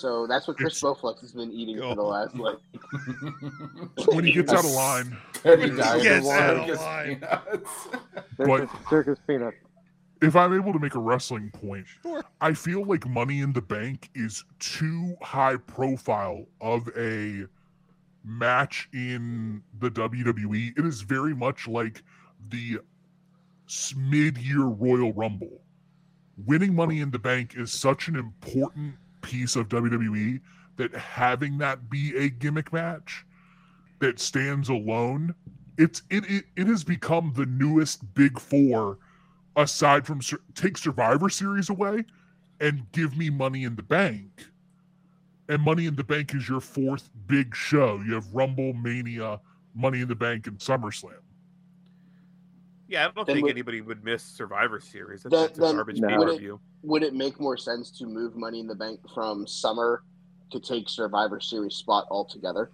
So 0.00 0.26
that's 0.26 0.48
what 0.48 0.56
Chris 0.56 0.82
It's- 0.82 0.82
Bowflex 1.00 1.20
has 1.20 1.32
been 1.32 1.52
eating 1.52 1.78
for 1.78 1.94
the 1.94 2.02
last 2.02 2.34
like. 2.36 2.56
When 4.14 4.24
he 4.24 4.32
gets 4.32 4.52
out 4.52 4.64
of 4.64 4.70
line, 4.70 5.16
Teddy 5.34 5.70
dies 5.70 6.02
Gets 6.02 6.28
out 6.28 6.56
of 6.56 6.66
circus 6.66 6.80
line. 6.80 7.16
peanuts. 7.16 7.88
circus, 8.36 8.70
circus 8.88 9.18
peanuts. 9.26 9.56
if 10.22 10.34
I'm 10.36 10.54
able 10.54 10.72
to 10.72 10.78
make 10.78 10.94
a 10.94 10.98
wrestling 10.98 11.50
point, 11.50 11.86
Sure. 12.02 12.22
I 12.40 12.54
feel 12.54 12.84
like 12.84 13.06
Money 13.06 13.40
in 13.40 13.52
the 13.52 13.60
Bank 13.62 14.08
is 14.14 14.42
too 14.58 15.16
high 15.22 15.56
profile 15.56 16.46
of 16.60 16.88
a 16.96 17.44
match 18.24 18.88
in 18.92 19.62
the 19.80 19.90
WWE. 19.90 20.78
It 20.78 20.84
is 20.86 21.02
very 21.02 21.34
much 21.34 21.68
like 21.68 22.02
the 22.48 22.78
mid 23.96 24.38
year 24.38 24.64
Royal 24.64 25.12
Rumble. 25.12 25.60
Winning 26.46 26.74
Money 26.74 27.00
in 27.00 27.10
the 27.10 27.18
Bank 27.18 27.54
is 27.56 27.70
such 27.72 28.08
an 28.08 28.16
important 28.16 28.94
piece 29.22 29.56
of 29.56 29.68
WWE 29.68 30.40
that 30.76 30.94
having 30.94 31.58
that 31.58 31.90
be 31.90 32.16
a 32.16 32.28
gimmick 32.28 32.72
match 32.72 33.24
that 34.00 34.18
stands 34.18 34.68
alone, 34.68 35.34
it's 35.78 36.02
it 36.10 36.24
it, 36.28 36.44
it 36.56 36.66
has 36.66 36.84
become 36.84 37.32
the 37.36 37.46
newest 37.46 38.14
big 38.14 38.38
four 38.38 38.98
aside 39.56 40.06
from 40.06 40.20
take 40.54 40.78
Survivor 40.78 41.28
Series 41.28 41.70
away 41.70 42.04
and 42.60 42.90
give 42.92 43.16
me 43.16 43.30
Money 43.30 43.64
in 43.64 43.76
the 43.76 43.82
Bank. 43.82 44.46
And 45.48 45.62
Money 45.62 45.86
in 45.86 45.96
the 45.96 46.04
Bank 46.04 46.34
is 46.34 46.48
your 46.48 46.60
fourth 46.60 47.10
big 47.26 47.54
show. 47.54 48.00
You 48.06 48.14
have 48.14 48.32
Rumble, 48.32 48.72
Mania, 48.74 49.40
Money 49.74 50.00
in 50.00 50.08
the 50.08 50.14
Bank, 50.14 50.46
and 50.46 50.58
SummerSlam. 50.58 51.18
Yeah, 52.90 53.06
I 53.06 53.10
don't 53.12 53.24
think 53.24 53.42
would- 53.44 53.52
anybody 53.52 53.80
would 53.80 54.02
miss 54.02 54.24
Survivor 54.24 54.80
Series. 54.80 55.22
That's, 55.22 55.32
Then- 55.32 55.42
that's 55.46 55.58
a 55.58 55.74
garbage 55.74 56.00
No. 56.00 56.08
pay 56.08 56.16
per 56.16 56.36
view. 56.36 56.60
Would 56.82 57.04
it 57.04 57.14
make 57.14 57.38
more 57.38 57.56
sense 57.56 57.96
to 57.98 58.06
move 58.06 58.34
Money 58.36 58.58
in 58.58 58.66
the 58.66 58.74
Bank 58.74 59.00
from 59.14 59.46
summer 59.46 60.02
to 60.50 60.58
take 60.58 60.88
Survivor 60.88 61.38
Series 61.40 61.76
spot 61.76 62.08
altogether? 62.10 62.72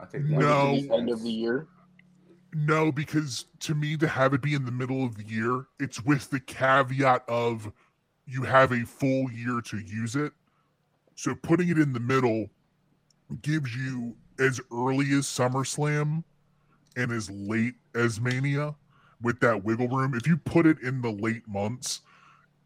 I 0.00 0.06
think 0.06 0.28
that 0.30 0.38
No. 0.38 0.80
the 0.80 0.90
end 0.90 1.10
of 1.10 1.22
the 1.22 1.30
year. 1.30 1.68
No, 2.54 2.90
because 2.90 3.44
to 3.60 3.74
me, 3.74 3.96
to 3.98 4.08
have 4.08 4.32
it 4.32 4.40
be 4.40 4.54
in 4.54 4.64
the 4.64 4.72
middle 4.72 5.04
of 5.04 5.16
the 5.16 5.24
year, 5.26 5.66
it's 5.78 6.02
with 6.02 6.30
the 6.30 6.40
caveat 6.40 7.24
of 7.28 7.72
you 8.26 8.42
have 8.44 8.72
a 8.72 8.84
full 8.86 9.30
year 9.30 9.60
to 9.60 9.78
use 9.78 10.16
it. 10.16 10.32
So 11.14 11.34
putting 11.34 11.68
it 11.68 11.78
in 11.78 11.92
the 11.92 12.00
middle 12.00 12.48
gives 13.42 13.76
you 13.76 14.16
as 14.38 14.60
early 14.72 15.12
as 15.12 15.26
SummerSlam 15.26 16.24
and 16.96 17.12
as 17.12 17.30
late 17.30 17.74
as 17.94 18.18
Mania 18.20 18.74
with 19.22 19.40
that 19.40 19.64
wiggle 19.64 19.88
room. 19.88 20.14
If 20.14 20.26
you 20.26 20.36
put 20.36 20.66
it 20.66 20.78
in 20.80 21.00
the 21.02 21.10
late 21.10 21.46
months 21.48 22.00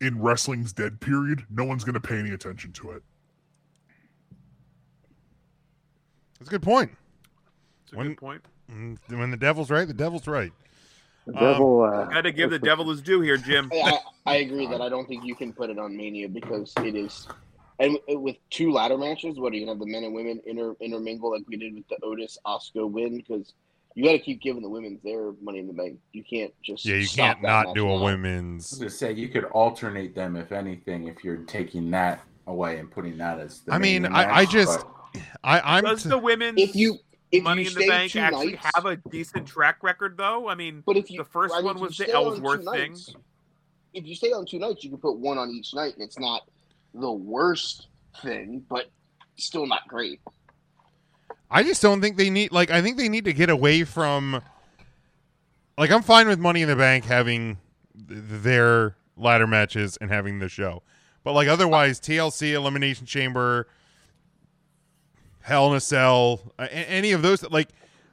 in 0.00 0.20
wrestling's 0.20 0.72
dead 0.72 1.00
period, 1.00 1.44
no 1.50 1.64
one's 1.64 1.84
going 1.84 1.94
to 1.94 2.00
pay 2.00 2.18
any 2.18 2.30
attention 2.30 2.72
to 2.74 2.90
it. 2.92 3.02
That's 6.38 6.48
a 6.48 6.52
good 6.52 6.62
point. 6.62 6.90
It's 7.84 7.92
a 7.92 7.96
When- 7.96 8.08
good 8.08 8.18
point. 8.18 8.42
Mm, 8.70 8.98
When 9.16 9.30
the 9.30 9.36
devil's 9.36 9.70
right, 9.70 9.86
the 9.86 9.94
devil's 9.94 10.26
right. 10.26 10.52
The 11.26 11.32
Um, 11.34 11.38
devil. 11.40 11.82
uh, 11.82 12.04
Got 12.06 12.22
to 12.22 12.32
give 12.32 12.50
the 12.50 12.58
devil 12.58 12.88
his 12.90 13.00
due 13.00 13.20
here, 13.20 13.36
Jim. 13.36 13.70
I, 13.72 13.76
I, 14.26 14.32
I 14.32 14.36
agree 14.38 14.66
that 14.66 14.80
I 14.80 14.88
don't 14.88 15.06
think 15.08 15.24
you 15.24 15.34
can 15.34 15.52
put 15.52 15.70
it 15.70 15.78
on 15.78 15.96
Mania 15.96 16.28
because 16.28 16.72
it 16.84 16.94
is, 16.94 17.28
and 17.78 17.96
with 18.08 18.36
two 18.50 18.72
ladder 18.72 18.98
matches, 18.98 19.38
what 19.38 19.52
are 19.52 19.56
you 19.56 19.62
gonna 19.62 19.72
have 19.72 19.78
the 19.80 19.86
men 19.86 20.02
and 20.04 20.14
women 20.14 20.40
inter, 20.46 20.74
intermingle 20.80 21.30
like 21.32 21.42
we 21.48 21.56
did 21.56 21.74
with 21.74 21.86
the 21.88 21.96
Otis 22.04 22.38
Asuka 22.46 22.90
win? 22.90 23.16
Because 23.16 23.54
you 23.96 24.04
got 24.04 24.12
to 24.12 24.18
keep 24.18 24.42
giving 24.42 24.60
the 24.62 24.68
women's 24.68 25.02
their 25.02 25.32
money 25.40 25.58
in 25.58 25.66
the 25.66 25.72
bank. 25.72 25.98
You 26.12 26.22
can't 26.22 26.52
just 26.62 26.84
Yeah, 26.84 26.96
you 26.96 27.06
stop 27.06 27.16
can't 27.38 27.42
that 27.42 27.66
not 27.66 27.74
do 27.74 27.84
a 27.84 27.88
now. 27.88 27.90
I 27.90 27.94
was 27.94 28.02
women's. 28.02 28.72
gonna 28.78 28.90
say 28.90 29.12
you 29.12 29.28
could 29.28 29.44
alternate 29.46 30.14
them 30.14 30.36
if 30.36 30.52
anything 30.52 31.08
if 31.08 31.24
you're 31.24 31.38
taking 31.38 31.90
that 31.92 32.20
away 32.46 32.78
and 32.78 32.90
putting 32.90 33.16
that 33.18 33.40
as 33.40 33.60
the 33.62 33.72
I 33.72 33.78
mean, 33.78 34.02
main 34.02 34.12
I- 34.12 34.36
I 34.40 34.44
just- 34.44 34.84
but 35.14 35.22
I, 35.42 35.78
I'm. 35.78 35.84
Does 35.84 36.02
t- 36.02 36.10
the 36.10 36.18
women's 36.18 36.60
If 36.60 36.76
you 36.76 36.98
if 37.32 37.42
Money 37.42 37.62
you 37.62 37.68
in 37.70 37.74
the 37.74 37.88
Bank 37.88 38.14
actually 38.16 38.52
nights, 38.52 38.70
have 38.74 38.84
a 38.84 38.96
decent 39.10 39.46
track 39.48 39.82
record, 39.82 40.16
though? 40.18 40.46
I 40.48 40.54
mean, 40.54 40.82
but 40.86 40.96
if 40.98 41.10
you 41.10 41.16
the 41.18 41.24
first 41.24 41.54
I 41.54 41.58
mean, 41.58 41.64
one 41.66 41.80
was 41.80 41.96
the 41.96 42.04
stay 42.04 42.12
on 42.12 42.24
Ellsworth 42.26 42.64
thing. 42.70 42.90
nights- 42.92 43.14
If 43.94 44.06
you 44.06 44.14
stay 44.14 44.30
on 44.32 44.44
two 44.44 44.58
nights, 44.58 44.84
you 44.84 44.90
can 44.90 44.98
put 44.98 45.16
one 45.16 45.38
on 45.38 45.50
each 45.50 45.72
night, 45.74 45.94
and 45.94 46.02
it's 46.02 46.18
not 46.18 46.42
the 46.92 47.10
worst 47.10 47.86
thing, 48.22 48.62
but 48.68 48.90
still 49.38 49.66
not 49.66 49.88
great. 49.88 50.20
I 51.50 51.62
just 51.62 51.80
don't 51.80 52.00
think 52.00 52.16
they 52.16 52.30
need. 52.30 52.52
Like, 52.52 52.70
I 52.70 52.82
think 52.82 52.96
they 52.96 53.08
need 53.08 53.24
to 53.26 53.32
get 53.32 53.50
away 53.50 53.84
from. 53.84 54.42
Like, 55.78 55.90
I'm 55.90 56.02
fine 56.02 56.26
with 56.26 56.38
Money 56.38 56.62
in 56.62 56.68
the 56.68 56.76
Bank 56.76 57.04
having 57.04 57.58
th- 58.08 58.20
their 58.24 58.96
ladder 59.16 59.46
matches 59.46 59.96
and 60.00 60.10
having 60.10 60.38
the 60.38 60.48
show, 60.48 60.82
but 61.22 61.32
like 61.32 61.48
otherwise, 61.48 62.00
TLC, 62.00 62.52
Elimination 62.52 63.06
Chamber, 63.06 63.68
Hell 65.40 65.70
in 65.70 65.76
a 65.76 65.80
Cell, 65.80 66.40
a- 66.58 66.72
any 66.72 67.12
of 67.12 67.22
those. 67.22 67.42
Like, 67.50 67.68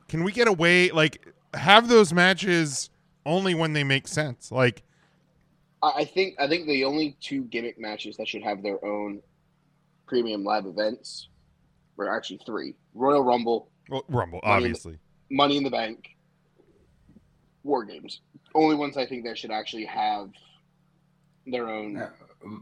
can 0.08 0.24
we 0.24 0.32
get 0.32 0.48
away? 0.48 0.92
Like, 0.92 1.26
have 1.54 1.88
those 1.88 2.14
matches 2.14 2.90
only 3.26 3.56
when 3.56 3.74
they 3.74 3.84
make 3.84 4.08
sense. 4.08 4.52
Like, 4.52 4.84
I 5.82 6.06
think 6.06 6.36
I 6.40 6.48
think 6.48 6.68
the 6.68 6.86
only 6.86 7.18
two 7.20 7.44
gimmick 7.46 7.80
matches 7.80 8.18
that 8.18 8.28
should 8.28 8.44
have 8.44 8.62
their 8.64 8.84
own 8.86 9.22
premium 10.08 10.44
live 10.44 10.66
events 10.66 11.30
were 11.98 12.14
actually 12.14 12.40
three: 12.46 12.76
Royal 12.94 13.24
Rumble, 13.24 13.70
well, 13.90 14.04
Rumble, 14.08 14.40
Money 14.44 14.56
in 14.56 14.62
the- 14.62 14.68
obviously. 14.68 15.00
Money 15.32 15.58
in 15.58 15.64
the 15.64 15.70
Bank, 15.70 16.16
War 17.64 17.84
Games. 17.86 18.22
Only 18.56 18.76
ones 18.76 18.98
I 18.98 19.06
think 19.06 19.26
that 19.26 19.38
should 19.38 19.52
actually 19.52 19.86
have 19.86 20.30
their 21.48 21.70
own. 21.70 22.08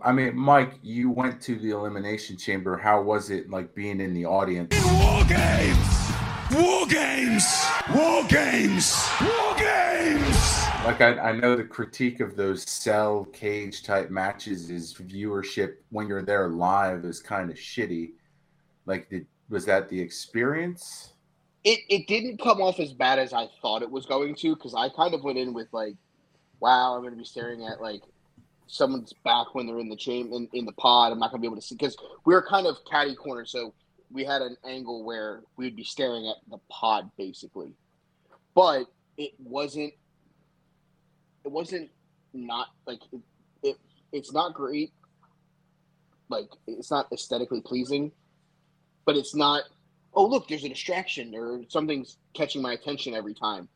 I 0.03 0.11
mean, 0.11 0.35
Mike, 0.37 0.73
you 0.83 1.09
went 1.09 1.41
to 1.41 1.55
the 1.55 1.71
elimination 1.71 2.37
chamber. 2.37 2.77
How 2.77 3.01
was 3.01 3.29
it 3.29 3.49
like 3.49 3.73
being 3.73 3.99
in 3.99 4.13
the 4.13 4.25
audience? 4.25 4.73
War 4.85 5.23
games! 5.25 6.11
War 6.53 6.85
games! 6.87 7.65
War 7.93 8.23
games! 8.27 8.95
War 9.21 9.55
games! 9.57 10.61
Like 10.85 11.01
I, 11.01 11.29
I 11.29 11.31
know 11.33 11.55
the 11.55 11.63
critique 11.63 12.19
of 12.19 12.35
those 12.35 12.63
cell 12.69 13.25
cage 13.33 13.83
type 13.83 14.09
matches 14.09 14.69
is 14.69 14.93
viewership 14.93 15.75
when 15.89 16.07
you're 16.07 16.23
there 16.23 16.49
live 16.49 17.03
is 17.05 17.19
kind 17.19 17.49
of 17.49 17.57
shitty. 17.57 18.11
Like, 18.85 19.09
did, 19.09 19.25
was 19.51 19.65
that 19.65 19.89
the 19.89 19.99
experience? 19.99 21.13
It 21.63 21.81
it 21.89 22.07
didn't 22.07 22.41
come 22.41 22.61
off 22.61 22.79
as 22.79 22.93
bad 22.93 23.19
as 23.19 23.33
I 23.33 23.47
thought 23.61 23.83
it 23.83 23.91
was 23.91 24.07
going 24.07 24.33
to 24.35 24.55
because 24.55 24.73
I 24.73 24.89
kind 24.89 25.13
of 25.13 25.23
went 25.23 25.37
in 25.37 25.53
with 25.53 25.67
like, 25.71 25.95
wow, 26.59 26.95
I'm 26.95 27.01
going 27.01 27.13
to 27.13 27.19
be 27.19 27.25
staring 27.25 27.65
at 27.65 27.81
like 27.81 28.01
someone's 28.71 29.13
back 29.25 29.53
when 29.53 29.67
they're 29.67 29.79
in 29.79 29.89
the 29.89 29.95
chain 29.95 30.33
in, 30.33 30.47
in 30.53 30.65
the 30.65 30.71
pod. 30.71 31.11
I'm 31.11 31.19
not 31.19 31.29
gonna 31.31 31.41
be 31.41 31.47
able 31.47 31.57
to 31.57 31.61
see 31.61 31.75
because 31.75 31.95
we 32.25 32.33
were 32.33 32.41
kind 32.41 32.65
of 32.65 32.77
catty 32.89 33.15
corner, 33.15 33.45
so 33.45 33.73
we 34.09 34.23
had 34.23 34.41
an 34.41 34.55
angle 34.65 35.03
where 35.03 35.41
we'd 35.57 35.75
be 35.75 35.83
staring 35.83 36.27
at 36.27 36.37
the 36.49 36.57
pod 36.69 37.11
basically, 37.17 37.73
but 38.55 38.85
it 39.17 39.31
wasn't. 39.37 39.93
It 41.43 41.51
wasn't 41.51 41.89
not 42.33 42.67
like 42.87 43.01
it. 43.11 43.21
it 43.61 43.77
it's 44.11 44.31
not 44.31 44.53
great. 44.53 44.91
Like 46.29 46.47
it's 46.65 46.91
not 46.91 47.11
aesthetically 47.11 47.61
pleasing, 47.61 48.11
but 49.05 49.15
it's 49.15 49.35
not. 49.35 49.63
Oh 50.13 50.25
look, 50.25 50.47
there's 50.47 50.63
a 50.63 50.69
distraction 50.69 51.33
or 51.35 51.61
something's 51.69 52.17
catching 52.33 52.61
my 52.61 52.73
attention 52.73 53.13
every 53.13 53.33
time. 53.33 53.67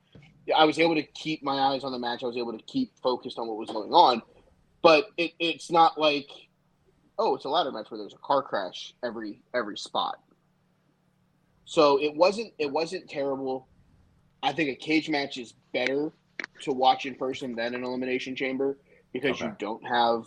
I 0.55 0.65
was 0.65 0.77
able 0.79 0.95
to 0.95 1.03
keep 1.03 1.43
my 1.43 1.57
eyes 1.57 1.83
on 1.83 1.91
the 1.91 1.99
match. 1.99 2.23
I 2.23 2.27
was 2.27 2.37
able 2.37 2.51
to 2.53 2.63
keep 2.65 2.91
focused 3.01 3.39
on 3.39 3.47
what 3.47 3.57
was 3.57 3.69
going 3.69 3.91
on, 3.93 4.21
but 4.81 5.07
it, 5.17 5.31
it's 5.39 5.71
not 5.71 5.99
like, 5.99 6.29
oh, 7.17 7.35
it's 7.35 7.45
a 7.45 7.49
ladder 7.49 7.71
match 7.71 7.89
where 7.89 7.97
there's 7.97 8.13
a 8.13 8.17
car 8.17 8.43
crash 8.43 8.93
every 9.03 9.41
every 9.53 9.77
spot. 9.77 10.19
So 11.65 11.99
it 12.01 12.15
wasn't 12.15 12.53
it 12.59 12.71
wasn't 12.71 13.09
terrible. 13.09 13.67
I 14.43 14.53
think 14.53 14.69
a 14.69 14.75
cage 14.75 15.09
match 15.09 15.37
is 15.37 15.53
better 15.73 16.11
to 16.61 16.71
watch 16.71 17.05
in 17.05 17.15
person 17.15 17.55
than 17.55 17.73
an 17.73 17.83
elimination 17.83 18.35
chamber 18.35 18.77
because 19.13 19.39
you 19.39 19.55
don't 19.57 19.85
have 19.87 20.25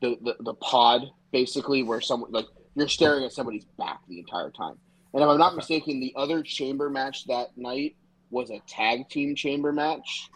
the, 0.00 0.16
the 0.22 0.36
the 0.40 0.54
pod 0.54 1.10
basically 1.30 1.82
where 1.82 2.00
someone 2.00 2.32
like 2.32 2.46
you're 2.74 2.88
staring 2.88 3.24
at 3.24 3.32
somebody's 3.32 3.64
back 3.78 4.00
the 4.08 4.18
entire 4.18 4.50
time. 4.50 4.76
And 5.12 5.22
if 5.22 5.28
I'm 5.28 5.38
not 5.38 5.56
mistaken, 5.56 6.00
the 6.00 6.12
other 6.16 6.42
chamber 6.42 6.88
match 6.88 7.26
that 7.26 7.56
night 7.56 7.96
was 8.30 8.50
a 8.50 8.60
tag 8.66 9.08
team 9.08 9.34
chamber 9.34 9.72
match. 9.72 10.30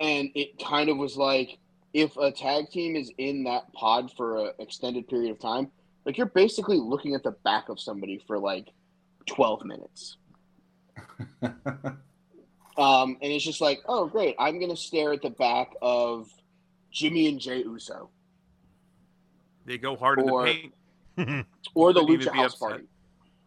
And 0.00 0.30
it 0.34 0.62
kind 0.62 0.90
of 0.90 0.96
was 0.98 1.16
like 1.16 1.58
if 1.92 2.16
a 2.16 2.30
tag 2.30 2.70
team 2.70 2.94
is 2.96 3.10
in 3.18 3.44
that 3.44 3.72
pod 3.72 4.12
for 4.16 4.46
an 4.46 4.52
extended 4.58 5.08
period 5.08 5.30
of 5.30 5.38
time, 5.38 5.70
like 6.04 6.16
you're 6.16 6.26
basically 6.26 6.78
looking 6.78 7.14
at 7.14 7.22
the 7.22 7.32
back 7.44 7.68
of 7.68 7.80
somebody 7.80 8.22
for 8.26 8.38
like 8.38 8.68
12 9.26 9.64
minutes. 9.64 10.16
Um, 12.80 13.18
and 13.20 13.30
it's 13.30 13.44
just 13.44 13.60
like, 13.60 13.82
oh, 13.86 14.06
great. 14.06 14.34
I'm 14.38 14.58
going 14.58 14.70
to 14.70 14.76
stare 14.76 15.12
at 15.12 15.20
the 15.20 15.30
back 15.30 15.72
of 15.82 16.30
Jimmy 16.90 17.28
and 17.28 17.38
Jey 17.38 17.58
Uso 17.58 18.10
They 19.66 19.76
go 19.76 19.96
hard 19.96 20.18
in 20.18 20.26
the 20.26 20.42
paint. 20.42 20.74
or 21.74 21.92
the 21.92 22.00
Lucha 22.00 22.32
House 22.32 22.54
upset. 22.54 22.68
Party. 22.68 22.84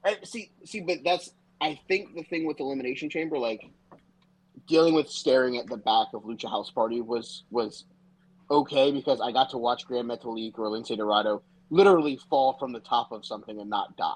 And 0.06 0.18
see, 0.24 0.52
see, 0.66 0.82
but 0.82 0.98
that's 1.04 1.32
I 1.62 1.80
think 1.88 2.16
the 2.16 2.24
thing 2.24 2.46
with 2.46 2.60
Elimination 2.60 3.10
Chamber, 3.10 3.38
like 3.38 3.62
dealing 4.68 4.94
with 4.94 5.10
staring 5.10 5.58
at 5.58 5.68
the 5.68 5.78
back 5.78 6.08
of 6.14 6.24
Lucha 6.24 6.50
House 6.50 6.70
Party 6.72 7.02
was 7.02 7.44
was 7.52 7.86
okay 8.52 8.92
because 8.92 9.22
I 9.22 9.32
got 9.32 9.50
to 9.52 9.58
watch 9.58 9.86
Grand 9.86 10.10
Metalik 10.10 10.58
or 10.60 10.68
Lince 10.68 10.96
Dorado 10.96 11.42
literally 11.70 12.20
fall 12.30 12.58
from 12.60 12.72
the 12.74 12.80
top 12.82 13.12
of 13.12 13.26
something 13.26 13.60
and 13.60 13.70
not 13.70 13.96
die. 13.98 14.14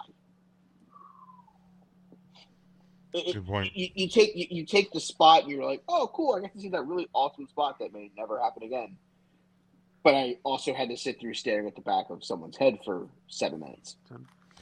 It- 3.13 3.29
it- 3.29 3.33
Good 3.33 3.47
point. 3.47 3.75
you, 3.75 3.87
you 3.95 4.09
take 4.09 4.35
you, 4.35 4.45
you 4.49 4.65
take 4.65 4.91
the 4.91 4.99
spot 4.99 5.43
and 5.43 5.51
you're 5.51 5.63
like, 5.63 5.81
oh, 5.87 6.11
cool! 6.13 6.35
I 6.35 6.41
get 6.41 6.53
to 6.53 6.59
see 6.59 6.69
that 6.69 6.85
really 6.85 7.07
awesome 7.13 7.47
spot 7.47 7.79
that 7.79 7.93
may 7.93 8.11
never 8.17 8.39
happen 8.39 8.63
again. 8.63 8.97
But 10.07 10.15
I 10.15 10.37
also 10.45 10.73
had 10.73 10.87
to 10.87 10.95
sit 10.95 11.19
through 11.19 11.33
staring 11.33 11.67
at 11.67 11.75
the 11.75 11.81
back 11.81 12.05
of 12.09 12.23
someone's 12.23 12.55
head 12.55 12.79
for 12.85 13.09
seven 13.27 13.59
minutes. 13.59 13.97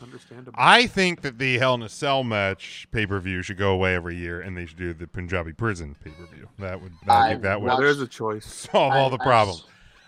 Understandable. 0.01 0.53
I 0.58 0.88
think 0.88 1.21
that 1.21 1.38
the 1.38 1.60
Hell 1.60 1.75
in 1.75 1.84
a 1.84 1.88
Cell 1.89 2.23
match 2.23 2.88
pay 2.91 3.05
per 3.05 3.19
view 3.19 3.43
should 3.43 3.60
go 3.60 3.69
away 3.71 3.93
every 3.93 4.15
year, 4.15 4.41
and 4.41 4.58
they 4.58 4.65
should 4.65 4.79
do 4.79 4.91
the 4.91 5.05
Punjabi 5.05 5.53
prison 5.53 5.95
pay 6.03 6.10
per 6.10 6.25
view. 6.36 6.49
That 6.58 6.81
would 6.81 6.93
I 7.08 7.29
think 7.29 7.43
that 7.43 7.62
would 7.62 7.67
well, 7.67 7.77
there's 7.79 8.01
a 8.01 8.08
choice. 8.08 8.43
solve 8.71 8.93
all 8.95 9.12
the 9.12 9.17
I've- 9.17 9.23
problems. 9.23 9.65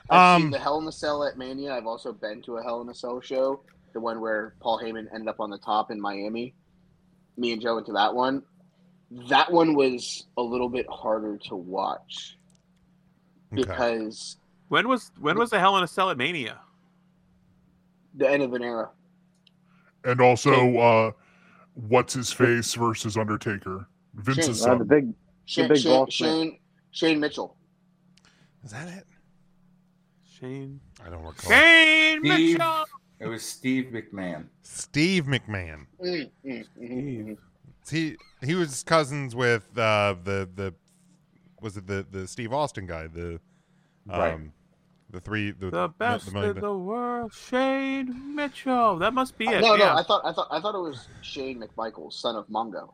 I've 0.10 0.38
Um, 0.38 0.41
seen 0.41 0.50
the 0.54 0.58
Hell 0.60 0.80
in 0.82 0.88
a 0.88 0.91
Cell 0.91 1.23
at 1.23 1.38
Mania. 1.38 1.71
I've 1.76 1.86
also 1.86 2.12
been 2.13 2.41
to 2.41 2.58
a 2.58 2.63
Hell 2.63 2.82
in 2.82 2.89
a 2.89 2.95
Cell 2.95 3.21
show, 3.21 3.62
the 3.93 4.00
one 4.00 4.19
where 4.19 4.56
Paul 4.60 4.82
Heyman 4.82 5.06
ended 5.13 5.28
up 5.28 5.39
on 5.39 5.52
the 5.52 5.60
top 5.60 5.91
in 5.91 6.02
Miami. 6.02 6.56
Me 7.38 7.52
and 7.52 7.62
Joe 7.62 7.76
went 7.76 7.86
to 7.86 7.93
that 7.93 8.15
one. 8.15 8.41
That 9.30 9.52
one 9.52 9.76
was 9.76 10.26
a 10.36 10.41
little 10.41 10.69
bit 10.69 10.88
harder 10.89 11.38
to 11.50 11.56
watch 11.56 12.39
Okay. 13.54 13.62
because 13.62 14.38
When 14.69 14.88
was 14.88 15.12
when 15.19 15.38
was 15.38 15.49
the 15.49 15.60
Hell 15.60 15.77
in 15.77 15.84
a 15.84 15.88
Cell 15.88 16.10
at 16.10 16.17
Mania? 16.17 16.60
the 18.13 18.27
end 18.30 18.41
of 18.41 18.53
an 18.53 18.63
era. 18.63 18.89
And 20.03 20.19
also, 20.19 20.77
uh, 20.77 21.12
what's 21.75 22.13
his 22.13 22.32
face 22.32 22.73
versus 22.73 23.15
Undertaker? 23.15 23.88
Vince's 24.15 24.65
Uh, 24.65 24.75
the 24.75 24.86
big 24.86 25.13
Shane, 25.45 25.67
big 25.67 25.77
Shane, 25.77 25.91
boss. 25.91 26.13
Shane, 26.13 26.60
Shane 26.91 27.19
Mitchell. 27.19 27.56
Is 28.63 28.71
that 28.71 28.88
it? 28.88 29.06
Shane. 30.27 30.80
I 31.06 31.10
don't 31.10 31.23
recall. 31.23 31.51
Shane 31.51 32.19
Steve. 32.19 32.58
Mitchell. 32.58 32.86
It 33.19 33.27
was 33.27 33.43
Steve 33.43 33.86
McMahon. 33.91 34.47
Steve 34.63 35.25
McMahon. 35.25 35.86
Mm, 36.03 36.32
mm, 36.45 36.65
mm. 36.80 37.38
He 37.89 38.17
he 38.43 38.56
was 38.56 38.84
cousins 38.84 39.36
with 39.36 39.65
uh, 39.77 40.15
the 40.23 40.49
the 40.53 40.73
was 41.62 41.77
it 41.77 41.88
the 41.88 42.06
the 42.10 42.27
Steve 42.27 42.51
Austin 42.53 42.86
guy 42.88 43.08
the 43.08 43.39
um 44.10 44.19
Right. 44.19 44.39
The 45.10 45.20
three 45.22 45.52
the 45.52 45.70
The 45.70 45.88
best 45.98 46.34
the, 46.34 46.41
in 46.52 46.60
the 46.60 46.76
world, 46.76 47.34
Shane 47.34 48.36
Mitchell. 48.36 48.98
That 48.98 49.13
must 49.13 49.38
be 49.38 49.46
it. 49.48 49.62
No, 49.62 49.76
yeah. 49.76 49.86
no, 49.86 49.96
I 49.96 50.04
thought, 50.04 50.22
I 50.26 50.34
thought, 50.34 50.48
I 50.52 50.60
thought 50.60 50.76
it 50.76 50.82
was 50.82 51.08
Shane 51.22 51.62
McMichael, 51.62 52.12
son 52.12 52.36
of 52.36 52.48
Mongo. 52.48 52.93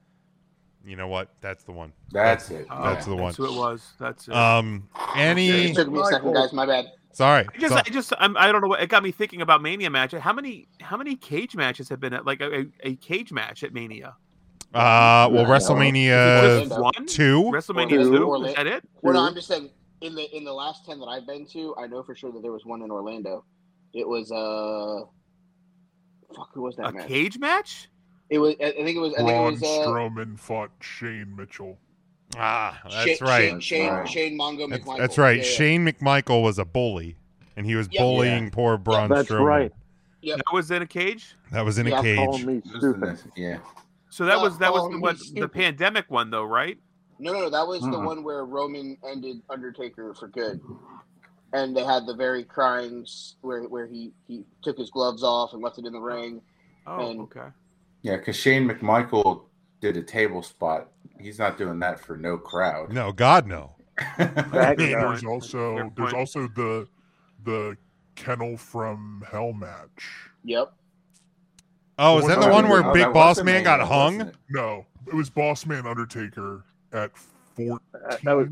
you 0.85 0.95
know 0.95 1.07
what 1.07 1.29
that's 1.41 1.63
the 1.63 1.71
one 1.71 1.91
That's 2.11 2.51
it. 2.51 2.67
Oh, 2.69 2.83
That's 2.83 3.05
the 3.05 3.15
one. 3.15 3.25
That's 3.27 3.37
who 3.37 3.45
it 3.45 3.57
was. 3.57 3.93
That's 3.99 4.27
it. 4.27 4.33
um 4.33 4.87
any 5.15 5.49
It 5.71 5.75
took 5.75 5.89
me 5.91 5.99
a 6.01 6.05
second, 6.05 6.33
guys. 6.33 6.53
My 6.53 6.65
bad. 6.65 6.85
sorry 7.13 7.47
I 7.53 7.57
just, 7.57 7.73
So- 7.73 7.79
I 7.79 7.89
just, 7.89 8.13
I'm, 8.19 8.37
I 8.37 8.51
don't 8.51 8.61
know 8.61 8.67
what 8.67 8.81
it 8.81 8.87
got 8.89 9.01
me 9.03 9.11
thinking 9.11 9.41
about 9.41 9.61
Mania 9.61 9.89
matches. 9.89 10.21
How 10.21 10.33
many, 10.33 10.67
how 10.81 10.97
many 10.97 11.15
cage 11.15 11.55
matches 11.55 11.89
have 11.89 11.99
been 11.99 12.13
at 12.13 12.25
like 12.25 12.41
a, 12.41 12.61
a, 12.61 12.65
a 12.83 12.95
cage 12.97 13.31
match 13.31 13.63
at 13.63 13.73
Mania? 13.73 14.15
uh 14.75 15.29
well 15.31 15.45
WrestleMania 15.45 16.67
one? 16.79 17.05
two 17.05 17.43
WrestleMania 17.43 17.89
Two. 17.89 18.11
two? 18.17 18.23
Orla- 18.25 18.49
Is 18.49 18.55
that 18.55 18.65
it? 18.67 18.83
Well, 19.03 19.13
no, 19.13 19.21
I'm 19.21 19.35
just 19.35 19.47
saying 19.47 19.69
in 20.03 20.15
the 20.15 20.35
in 20.35 20.43
the 20.43 20.53
last 20.53 20.85
ten 20.85 20.99
that 20.99 21.05
I've 21.05 21.25
been 21.25 21.45
to, 21.47 21.75
I 21.77 21.87
know 21.87 22.03
for 22.03 22.15
sure 22.15 22.31
that 22.31 22.41
there 22.41 22.51
was 22.51 22.65
one 22.65 22.81
in 22.81 22.91
Orlando. 22.91 23.43
It 23.93 24.07
was 24.07 24.31
uh, 24.31 25.05
fuck, 26.35 26.49
who 26.53 26.61
was 26.63 26.75
that 26.77 26.87
A 26.87 26.91
match? 26.91 27.07
cage 27.07 27.39
match? 27.39 27.89
It 28.29 28.39
was. 28.39 28.55
I 28.61 28.65
I 28.65 28.71
think 28.71 28.97
it 28.97 28.99
was. 28.99 29.13
I 29.13 29.17
think 29.17 29.29
Braun 29.29 29.47
it 29.53 29.61
was. 29.61 29.63
Uh, 29.63 29.87
Strowman 29.87 30.39
fought 30.39 30.71
Shane 30.81 31.35
Mitchell. 31.35 31.77
ah 32.37 32.79
that's 32.83 32.95
Shane, 33.05 33.17
right 33.21 33.49
Shane, 33.49 33.59
Shane, 33.61 33.89
right. 33.93 34.09
Shane 34.09 34.39
Mongo 34.39 34.69
that's, 34.69 34.83
McMichael. 34.83 34.97
that's 34.97 35.17
right 35.17 35.37
Yeah, 35.37 35.43
yeah. 35.43 35.49
Shane 35.49 35.85
McMichael 35.85 36.41
was 36.41 36.57
a 36.57 36.65
bully 36.65 37.15
and 37.55 37.65
he 37.65 37.75
was 37.75 37.87
Yep. 37.91 37.99
bullying 38.01 38.49
poor 38.51 38.77
Braun 38.77 39.09
That's 39.09 39.29
Strowman 39.29 39.45
right. 39.45 39.71
Yep. 40.23 40.37
That 40.37 40.53
was 40.53 40.71
in 40.71 40.81
a 40.81 40.87
cage. 40.87 41.35
that 41.51 41.63
was 41.63 41.77
in 41.77 41.85
a 41.87 42.01
cage 42.01 42.43
me 42.45 42.57
It 42.57 42.65
was 42.73 42.83
in 42.83 42.93
stupid. 42.93 43.19
Yeah. 43.35 43.57
So 44.09 44.25
that 44.25 44.37
Yeah, 44.37 44.41
was 44.43 44.57
that 44.59 44.73
was 44.73 44.89
the 44.91 44.99
one, 44.99 45.15
he's 45.15 45.33
the 45.33 45.47
pandemic 45.49 46.09
one 46.09 46.31
though, 46.31 46.43
right? 46.45 46.77
No, 47.19 47.31
no, 47.33 47.39
no, 47.41 47.49
that 47.49 47.65
was 47.67 47.81
the 47.81 47.99
one 47.99 48.23
where 48.23 48.45
Roman 48.45 48.97
ended 49.07 49.41
Undertaker 49.49 50.13
for 50.13 50.27
good, 50.27 50.59
and 51.53 51.75
they 51.75 51.83
had 51.83 52.05
the 52.05 52.15
very 52.15 52.43
crying 52.43 53.05
where 53.41 53.63
where 53.63 53.85
he 53.85 54.11
he 54.27 54.43
took 54.63 54.77
his 54.77 54.89
gloves 54.89 55.23
off 55.23 55.53
and 55.53 55.61
left 55.61 55.77
it 55.77 55.85
in 55.85 55.93
the 55.93 55.99
ring. 55.99 56.41
Oh, 56.87 57.09
And- 57.11 57.19
okay. 57.21 57.47
Yeah, 58.01 58.17
because 58.17 58.35
Shane 58.35 58.67
McMichael 58.67 59.43
did 59.79 59.95
a 59.95 60.01
table 60.01 60.41
spot. 60.43 60.89
He's 61.19 61.39
not 61.39 61.57
doing 61.57 61.79
that 61.79 61.99
for 62.01 62.17
no 62.17 62.37
crowd. 62.37 62.91
no 62.91 63.11
God 63.13 63.47
no 63.47 63.75
Back- 64.17 64.49
Fair 64.49 64.75
There's 64.77 65.23
also 65.23 65.77
Fair 65.77 65.91
there's 65.95 66.13
also 66.13 66.47
the 66.55 66.87
the 67.45 67.77
kennel 68.15 68.57
from 68.57 69.23
Hell 69.31 69.53
match. 69.53 70.29
Yep. 70.43 70.73
oh 71.99 72.17
is 72.19 72.27
that 72.27 72.41
the 72.41 72.49
one 72.49 72.67
where 72.67 72.83
Oh, 72.85 72.93
Big 72.93 73.13
Boss 73.13 73.41
Man 73.41 73.63
got 73.63 73.79
hung? 73.87 74.31
No, 74.49 74.85
it 75.07 75.13
was 75.13 75.29
Boss 75.29 75.65
Man 75.65 75.85
Undertaker 75.87 76.65
at 76.93 77.11
14, 77.55 77.71
Uh, 77.93 78.17
that 78.23 78.33
was 78.33 78.47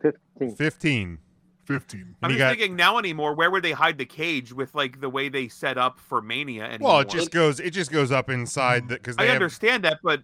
15. 0.00 0.56
15 0.56 1.18
15. 1.66 2.16
I'm 2.22 2.30
just 2.30 2.38
got- 2.38 2.50
thinking 2.56 2.76
now 2.76 2.98
anymore. 2.98 3.34
Where 3.34 3.50
would 3.50 3.62
they 3.62 3.72
hide 3.72 3.96
the 3.96 4.04
cage 4.04 4.52
with 4.52 4.74
like 4.74 5.00
the 5.00 5.08
way 5.08 5.28
they 5.30 5.48
set 5.48 5.78
up 5.78 5.98
for 5.98 6.20
Mania? 6.20 6.64
Anymore? 6.64 6.90
Well, 6.92 7.00
it 7.00 7.08
just 7.08 7.30
goes. 7.30 7.58
It 7.58 7.70
just 7.70 7.90
goes 7.90 8.12
up 8.12 8.28
inside 8.28 8.88
that 8.88 9.00
because 9.02 9.16
I 9.18 9.24
have. 9.24 9.34
understand 9.34 9.82
that, 9.84 10.00
but 10.02 10.22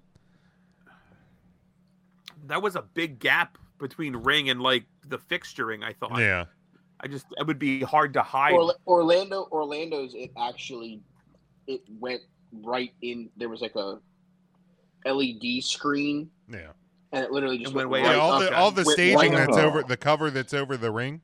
that 2.47 2.61
was 2.63 2.77
a 2.77 2.83
big 2.83 3.19
gap 3.19 3.57
between 3.79 4.17
ring 4.17 4.51
and 4.51 4.61
like 4.61 4.85
the 5.07 5.19
fixturing. 5.19 5.83
I 5.83 5.93
thought. 5.95 6.19
Yeah, 6.19 6.45
I 7.01 7.07
just 7.09 7.27
it 7.39 7.47
would 7.47 7.59
be 7.59 7.81
hard 7.81 8.13
to 8.15 8.23
hide. 8.23 8.53
Orla- 8.53 8.75
Orlando, 8.87 9.49
Orlando's 9.51 10.15
it 10.15 10.31
actually 10.39 11.01
it 11.67 11.81
went 11.99 12.21
right 12.53 12.93
in. 13.01 13.31
There 13.39 13.49
was 13.49 13.63
like 13.63 13.77
a 13.77 13.99
LED 15.07 15.63
screen, 15.63 16.31
yeah, 16.53 16.73
and 17.13 17.25
it 17.25 17.31
literally 17.33 17.59
just 17.59 17.73
It 17.73 17.77
went 17.77 17.91
went, 17.91 18.05
way 18.05 18.09
right 18.09 18.17
yeah. 18.17 18.23
All 18.23 18.33
up. 18.33 18.41
the 18.41 18.47
okay. 18.49 18.55
all 18.57 18.71
the 18.71 18.85
staging 18.85 19.17
right 19.33 19.47
that's 19.47 19.57
up. 19.57 19.65
over 19.65 19.83
the 19.83 19.97
cover 19.97 20.31
that's 20.31 20.55
over 20.55 20.77
the 20.77 20.91
ring. 20.91 21.21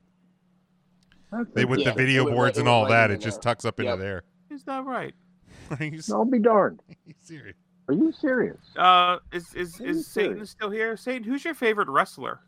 That's 1.31 1.49
They 1.53 1.65
with 1.65 1.79
Yeah, 1.79 1.91
the 1.91 1.95
video 1.95 2.27
it 2.27 2.31
boards 2.31 2.57
right- 2.57 2.59
and 2.59 2.67
it 2.67 2.71
went 2.71 2.75
all 2.75 2.83
right 2.85 3.07
that. 3.07 3.11
It 3.11 3.19
just 3.21 3.41
there. 3.41 3.51
tucks 3.53 3.65
up 3.65 3.79
into 3.79 3.95
there. 3.97 4.23
Is 4.49 4.63
that 4.63 4.85
right? 4.85 5.13
Are 5.79 5.83
you 5.83 5.97
s- 5.97 6.11
I'll 6.11 6.23
be 6.25 6.39
darned. 6.39 6.81
are 6.89 6.95
you 7.05 7.13
serious? 7.21 7.55
Are 7.89 7.93
you 7.93 8.11
serious? 8.11 8.57
Uh, 8.77 9.17
is 9.31 9.53
is 9.53 9.79
is 9.81 10.07
Satan 10.07 10.33
serious? 10.33 10.49
still 10.51 10.69
here? 10.69 10.95
Satan, 10.97 11.23
who's 11.23 11.43
your 11.45 11.53
favorite 11.53 11.89
wrestler? 11.89 12.39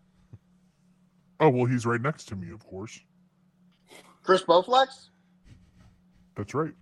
Oh 1.42 1.50
well, 1.50 1.66
he's 1.66 1.86
right 1.86 2.02
next 2.02 2.26
to 2.30 2.36
me, 2.36 2.52
of 2.52 2.66
course. 2.66 3.00
Chris 4.24 4.44
Bowflex. 4.44 5.10
That's 6.36 6.54
right. 6.54 6.74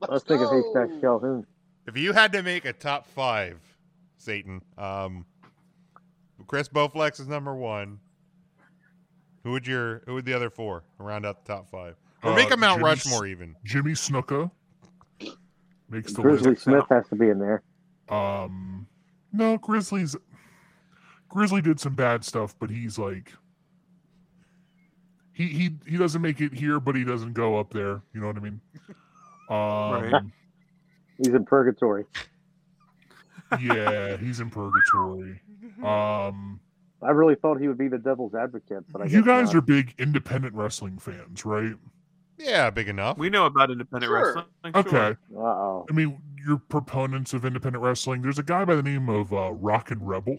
Let's 0.00 0.10
I 0.10 0.12
was 0.14 0.22
thinking 0.24 0.46
go. 0.46 0.72
Haystack 0.82 1.00
Calhoun. 1.00 1.46
If 1.86 1.96
you 1.96 2.12
had 2.12 2.32
to 2.32 2.42
make 2.42 2.64
a 2.66 2.72
top 2.72 3.06
five, 3.06 3.58
Satan, 4.22 4.62
um, 4.78 5.26
Chris 6.46 6.68
Bowflex 6.68 7.20
is 7.20 7.26
number 7.28 7.54
one. 7.54 7.98
Who 9.44 9.50
would 9.52 9.66
your 9.66 10.02
who 10.06 10.14
would 10.14 10.24
the 10.24 10.34
other 10.34 10.50
four 10.50 10.84
round 10.98 11.26
out 11.26 11.44
the 11.44 11.52
top 11.52 11.68
five? 11.68 11.96
Or 12.22 12.34
make 12.34 12.50
Uh, 12.50 12.54
a 12.54 12.56
Mount 12.56 12.78
Jimmy 12.78 12.88
Rushmore 12.90 13.26
even. 13.26 13.56
Jimmy 13.64 13.92
Snuka 13.92 14.50
makes 15.90 16.12
the 16.12 16.22
Grizzly 16.22 16.50
list. 16.50 16.62
Smith 16.62 16.84
has 16.90 17.08
to 17.08 17.16
be 17.16 17.28
in 17.28 17.38
there. 17.40 17.62
Um, 18.08 18.86
no, 19.32 19.58
Grizzlies. 19.58 20.14
Grizzly 21.28 21.60
did 21.62 21.80
some 21.80 21.94
bad 21.94 22.24
stuff, 22.24 22.54
but 22.60 22.70
he's 22.70 22.98
like, 22.98 23.32
he 25.32 25.48
he 25.48 25.70
he 25.86 25.96
doesn't 25.96 26.22
make 26.22 26.40
it 26.40 26.52
here, 26.54 26.78
but 26.78 26.94
he 26.94 27.02
doesn't 27.04 27.32
go 27.32 27.58
up 27.58 27.72
there. 27.72 28.02
You 28.14 28.20
know 28.20 28.28
what 28.28 28.36
I 28.36 28.40
mean? 28.40 28.60
Um, 29.50 29.58
Right. 29.58 30.22
He's 31.18 31.28
in 31.34 31.44
purgatory. 31.44 32.04
Yeah, 33.60 34.16
he's 34.16 34.40
in 34.40 34.50
purgatory. 34.50 35.40
Um, 35.84 36.60
I 37.02 37.10
really 37.10 37.34
thought 37.34 37.60
he 37.60 37.68
would 37.68 37.78
be 37.78 37.88
the 37.88 37.98
devil's 37.98 38.34
advocate, 38.34 38.84
but 38.92 39.02
I 39.02 39.06
you 39.06 39.24
guys 39.24 39.46
not. 39.48 39.56
are 39.56 39.60
big 39.60 39.94
independent 39.98 40.54
wrestling 40.54 40.98
fans, 40.98 41.44
right? 41.44 41.74
Yeah, 42.38 42.70
big 42.70 42.88
enough. 42.88 43.18
We 43.18 43.30
know 43.30 43.46
about 43.46 43.70
independent 43.70 44.08
Sure. 44.10 44.24
wrestling. 44.34 44.46
Okay. 44.74 44.90
Sure. 44.90 45.18
Uh 45.36 45.40
oh. 45.40 45.86
I 45.90 45.92
mean, 45.92 46.20
you're 46.46 46.58
proponents 46.58 47.34
of 47.34 47.44
independent 47.44 47.82
wrestling. 47.84 48.22
There's 48.22 48.38
a 48.38 48.42
guy 48.42 48.64
by 48.64 48.74
the 48.74 48.82
name 48.82 49.08
of 49.08 49.32
uh, 49.32 49.52
Rock 49.52 49.90
and 49.90 50.06
Rebel. 50.06 50.38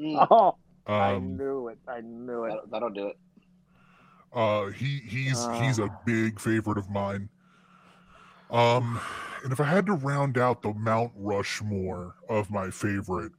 Mm, 0.00 0.26
Oh, 0.30 0.56
I 0.86 1.14
Um, 1.14 1.36
knew 1.36 1.68
it. 1.68 1.78
I 1.88 2.00
knew 2.02 2.44
it. 2.44 2.48
that'll, 2.50 2.66
that'll 2.70 2.90
do 2.90 3.06
it. 3.08 3.18
Uh, 4.32 4.66
he 4.66 5.00
he's 5.06 5.38
Ah. 5.38 5.60
he's 5.60 5.78
a 5.78 5.88
big 6.04 6.38
favorite 6.38 6.76
of 6.78 6.90
mine. 6.90 7.28
Um, 8.50 9.00
and 9.46 9.52
if 9.52 9.60
I 9.60 9.64
had 9.64 9.86
to 9.86 9.92
round 9.92 10.38
out 10.38 10.60
the 10.60 10.74
Mount 10.74 11.12
Rushmore 11.14 12.16
of 12.28 12.50
my 12.50 12.68
favorite, 12.68 13.30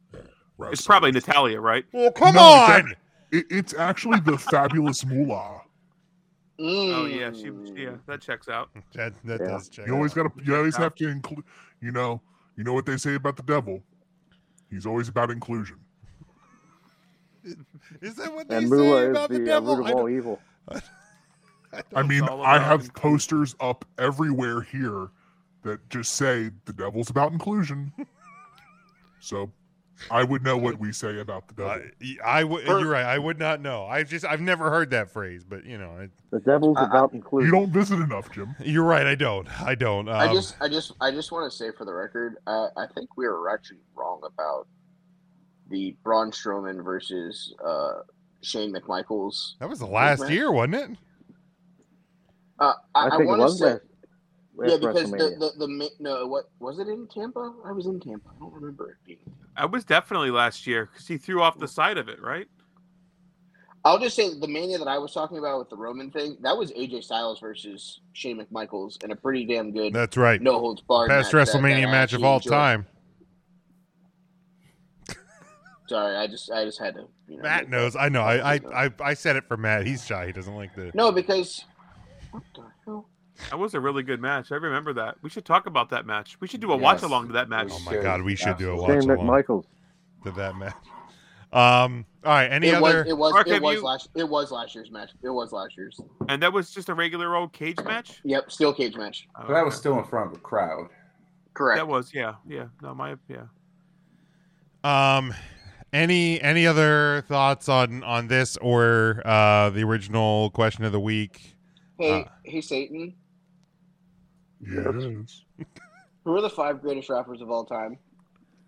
wrestlers, 0.58 0.80
It's 0.80 0.88
probably 0.88 1.12
Natalya, 1.12 1.60
right? 1.60 1.84
Well, 1.92 2.12
come 2.14 2.34
No, 2.36 2.42
on. 2.42 2.94
It, 3.34 3.46
it's 3.50 3.74
actually 3.74 4.22
the 4.22 4.38
fabulous 4.38 5.06
Moolah. 5.06 5.64
Oh 6.62 7.06
yeah, 7.08 7.32
she 7.34 7.48
Mm. 7.52 7.78
yeah, 7.78 7.92
that 8.08 8.22
checks 8.22 8.48
out. 8.48 8.70
That 8.94 9.14
that 9.26 9.42
Yeah. 9.42 9.48
does 9.50 9.68
check. 9.68 9.86
You 9.86 9.96
always 9.96 10.14
got 10.14 10.24
to 10.34 10.44
you 10.46 10.56
always 10.56 10.78
have 10.78 10.96
to 10.96 11.10
include. 11.10 11.44
You 11.82 11.92
know, 11.92 12.22
you 12.56 12.64
know 12.64 12.72
what 12.74 12.86
they 12.86 12.96
say 12.96 13.16
about 13.16 13.36
the 13.36 13.44
devil. 13.44 13.84
He's 14.72 14.86
always 14.86 15.10
about 15.10 15.30
inclusion. 15.30 15.78
Is 18.02 18.16
that 18.16 18.34
what 18.34 18.48
they 18.48 18.58
And 18.58 18.70
say 18.70 18.76
Moolah 18.76 19.04
is 19.04 19.10
about 19.10 19.30
the, 19.30 19.40
the, 19.40 19.44
uh, 19.44 19.46
devil? 19.46 19.76
root 19.78 19.86
I 19.86 19.90
of 19.90 19.96
all 19.96 20.02
don't- 20.08 20.16
evil. 20.16 20.42
I 21.96 22.02
mean, 22.04 22.24
I 22.24 22.58
have 22.60 22.80
inclusion. 22.86 22.94
posters 22.96 23.56
up 23.60 23.84
everywhere 23.98 24.62
here 24.62 25.10
that 25.68 25.90
just 25.90 26.14
say 26.14 26.50
the 26.66 26.74
devil's 26.74 27.10
about 27.10 27.32
inclusion. 27.32 27.92
so, 29.20 29.52
I 30.12 30.24
would 30.24 30.44
know 30.44 30.58
what 30.58 30.80
we 30.80 30.92
say 30.92 31.20
about 31.20 31.48
the 31.48 31.56
devil. 31.56 31.82
I, 32.24 32.40
I 32.40 32.44
would. 32.44 32.66
You're 32.66 32.88
right. 32.88 33.06
I 33.06 33.18
would 33.18 33.40
not 33.40 33.62
know. 33.62 33.86
I 33.86 34.04
just 34.04 34.26
I've 34.26 34.42
never 34.42 34.70
heard 34.70 34.92
that 34.92 35.10
phrase, 35.10 35.44
but 35.44 35.66
you 35.66 35.78
know, 35.78 35.90
I, 35.90 36.10
The 36.32 36.40
devil's 36.40 36.78
I- 36.78 36.84
I- 36.84 36.86
about 36.86 37.14
you 37.14 37.52
don't 37.52 37.72
visit 37.72 38.00
enough, 38.00 38.32
Jim. 38.32 38.56
you're 38.64 38.84
right. 38.84 39.06
I 39.06 39.16
don't. 39.16 39.48
I 39.62 39.76
don't. 39.76 40.08
Um, 40.08 40.16
I 40.16 40.32
just, 40.34 40.56
I 40.62 40.68
just, 40.70 40.94
I 41.02 41.12
just 41.12 41.32
want 41.32 41.52
to 41.52 41.56
say 41.56 41.72
for 41.78 41.84
the 41.86 41.94
record, 41.94 42.36
uh, 42.48 42.68
I 42.78 42.86
think 42.94 43.18
we 43.18 43.28
were 43.28 43.50
actually 43.50 43.80
wrong 43.96 44.22
about 44.24 44.68
the 45.70 45.96
Braun 46.04 46.32
Strowman 46.32 46.84
versus 46.84 47.54
uh, 47.66 48.02
Shane 48.42 48.74
McMichaels. 48.74 49.54
that 49.60 49.68
was 49.68 49.80
the 49.80 49.88
last 49.88 50.22
match. 50.22 50.32
year, 50.32 50.52
wasn't 50.52 50.76
it? 50.76 50.90
Uh, 52.60 52.74
I 52.96 53.04
I, 53.04 53.08
I, 53.08 53.10
think 53.10 53.22
it 53.24 53.26
want 53.26 53.40
to 53.40 53.44
was 53.44 53.60
say, 53.60 53.66
last, 53.66 53.74
last 53.74 53.87
yeah, 54.66 54.78
because 54.80 55.12
the, 55.12 55.18
WrestleMania. 55.18 55.40
the 55.40 55.68
the 55.68 55.90
no, 56.00 56.26
what 56.28 56.50
was 56.60 56.80
it 56.80 56.88
in 56.88 57.08
Tampa? 57.08 57.54
I 57.66 57.72
was 57.72 57.86
in 57.86 58.00
Tampa. 58.00 58.30
I 58.36 58.40
don't 58.40 58.54
remember 58.54 58.90
it 58.92 58.98
being. 59.06 59.20
I 59.56 59.66
was 59.66 59.84
definitely 59.86 60.32
last 60.32 60.66
year 60.68 60.86
because 60.92 61.08
he 61.08 61.18
threw 61.18 61.42
off 61.42 61.58
the 61.60 61.68
side 61.68 61.98
of 61.98 62.10
it, 62.10 62.22
right? 62.22 62.48
I'll 63.86 64.00
just 64.00 64.16
say 64.16 64.38
the 64.38 64.48
mania 64.48 64.78
that 64.80 64.88
I 64.88 64.98
was 64.98 65.14
talking 65.14 65.38
about 65.38 65.60
with 65.60 65.70
the 65.70 65.78
Roman 65.78 66.12
thing 66.12 66.38
that 66.42 66.58
was 66.58 66.72
AJ 66.72 67.04
Styles 67.04 67.40
versus 67.40 68.02
Shane 68.14 68.38
McMichaels 68.44 69.02
in 69.04 69.12
a 69.12 69.16
pretty 69.16 69.46
damn 69.46 69.72
good 69.72 69.94
That's 69.94 70.18
right. 70.18 70.42
no 70.42 70.60
holds 70.60 70.82
barred 70.82 71.08
Best 71.10 71.34
match 71.34 71.46
that- 71.48 71.54
that 71.54 71.62
WrestleMania 71.64 71.90
match 71.92 72.14
of 72.14 72.24
all 72.24 72.38
enjoyed. 72.38 72.52
time. 72.52 72.86
Sorry, 75.88 76.18
I 76.18 76.28
just 76.28 76.52
I 76.52 76.66
just 76.66 76.80
had 76.80 76.96
to. 76.96 77.06
You 77.30 77.38
know, 77.38 77.44
Matt 77.44 77.70
knows. 77.70 77.94
that- 77.94 78.00
I 78.02 78.10
know. 78.10 78.22
I, 78.22 78.56
I 78.56 78.60
I 78.88 78.92
I 79.00 79.14
said 79.14 79.38
it 79.38 79.46
for 79.48 79.56
Matt. 79.56 79.86
He's 79.88 80.06
shy. 80.06 80.26
He 80.28 80.32
doesn't 80.34 80.56
like 80.56 80.76
the. 80.76 80.92
no 80.94 81.12
because 81.14 81.64
what 82.32 82.44
the 82.56 82.64
hell? 82.86 83.08
That 83.50 83.60
was 83.60 83.74
a 83.74 83.80
really 83.80 84.04
good 84.04 84.20
match. 84.22 84.52
I 84.52 84.56
remember 84.56 84.94
that. 84.94 85.16
We 85.22 85.30
should 85.30 85.46
talk 85.46 85.66
about 85.68 85.90
that 85.92 86.06
match. 86.06 86.38
We 86.40 86.48
should 86.48 86.60
do 86.62 86.72
a 86.72 86.76
Yes. 86.76 86.84
watch 86.84 87.02
along 87.04 87.28
to 87.28 87.34
that 87.34 87.50
match. 87.50 87.70
Oh 87.72 87.80
my 87.86 87.96
God, 87.98 88.22
we 88.24 88.36
should 88.36 88.58
do 88.58 88.70
a 88.70 88.74
Absolutely. 88.74 88.96
watch 88.96 89.04
Shane 89.04 89.12
along. 89.12 89.44
McMichaels. 89.44 89.66
to 90.24 90.32
that 90.32 90.56
match. 90.56 90.74
Um. 91.54 92.06
All 92.26 92.34
right. 92.34 92.52
Any 92.52 92.68
it 92.68 92.74
other? 92.76 92.82
was 93.04 93.08
it 93.08 93.18
was 93.18 93.32
Mark, 93.34 93.48
it 93.48 93.62
was 93.62 93.76
you- 93.76 93.84
last 93.84 94.10
it 94.16 94.28
was 94.28 94.52
last 94.52 94.76
year's 94.76 94.92
match. 94.92 95.12
It 95.24 95.30
was 95.30 95.54
last 95.54 95.78
year's. 95.78 96.00
And 96.28 96.42
that 96.44 96.52
was 96.52 96.72
just 96.72 96.90
a 96.90 96.94
regular 96.94 97.36
old 97.36 97.54
cage 97.54 97.78
match. 97.86 98.20
Yep, 98.26 98.52
steel 98.52 98.74
cage 98.74 98.98
match. 98.98 99.28
Oh, 99.38 99.44
But 99.48 99.54
that 99.54 99.64
was 99.66 99.76
still 99.76 99.98
in 99.98 100.04
front 100.04 100.32
of 100.32 100.38
a 100.38 100.42
crowd. 100.42 100.90
Correct. 101.54 101.78
That 101.80 101.88
was 101.88 102.14
yeah, 102.14 102.34
yeah. 102.48 102.66
No, 102.82 102.94
my 102.94 103.16
yeah. 103.30 103.44
Um. 104.84 105.34
Any 105.94 106.42
any 106.42 106.68
other 106.68 107.24
thoughts 107.30 107.70
on 107.70 108.04
on 108.04 108.28
this 108.28 108.58
or 108.58 109.22
uh 109.26 109.70
the 109.70 109.84
original 109.84 110.50
question 110.50 110.84
of 110.84 110.92
the 110.92 111.00
week? 111.00 111.56
hey, 111.98 112.24
uh, 112.24 112.30
hey, 112.44 112.60
Satan. 112.62 113.14
Yes. 114.62 115.44
Who 116.24 116.36
are 116.36 116.42
the 116.42 116.50
five 116.50 116.82
greatest 116.82 117.10
rappers 117.10 117.42
of 117.42 117.50
all 117.50 117.64
time? 117.66 117.98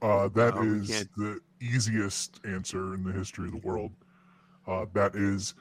Uh, 0.02 0.28
that 0.30 0.56
No, 0.56 0.62
we 0.62 0.67
is 0.80 1.08
the 1.17 1.39
easiest 1.62 2.39
answer 2.45 2.93
in 2.93 3.04
the 3.04 3.12
history 3.12 3.47
of 3.47 3.52
the 3.52 3.67
world. 3.67 3.91
Uh, 4.67 4.86
that 4.93 5.15
is 5.15 5.56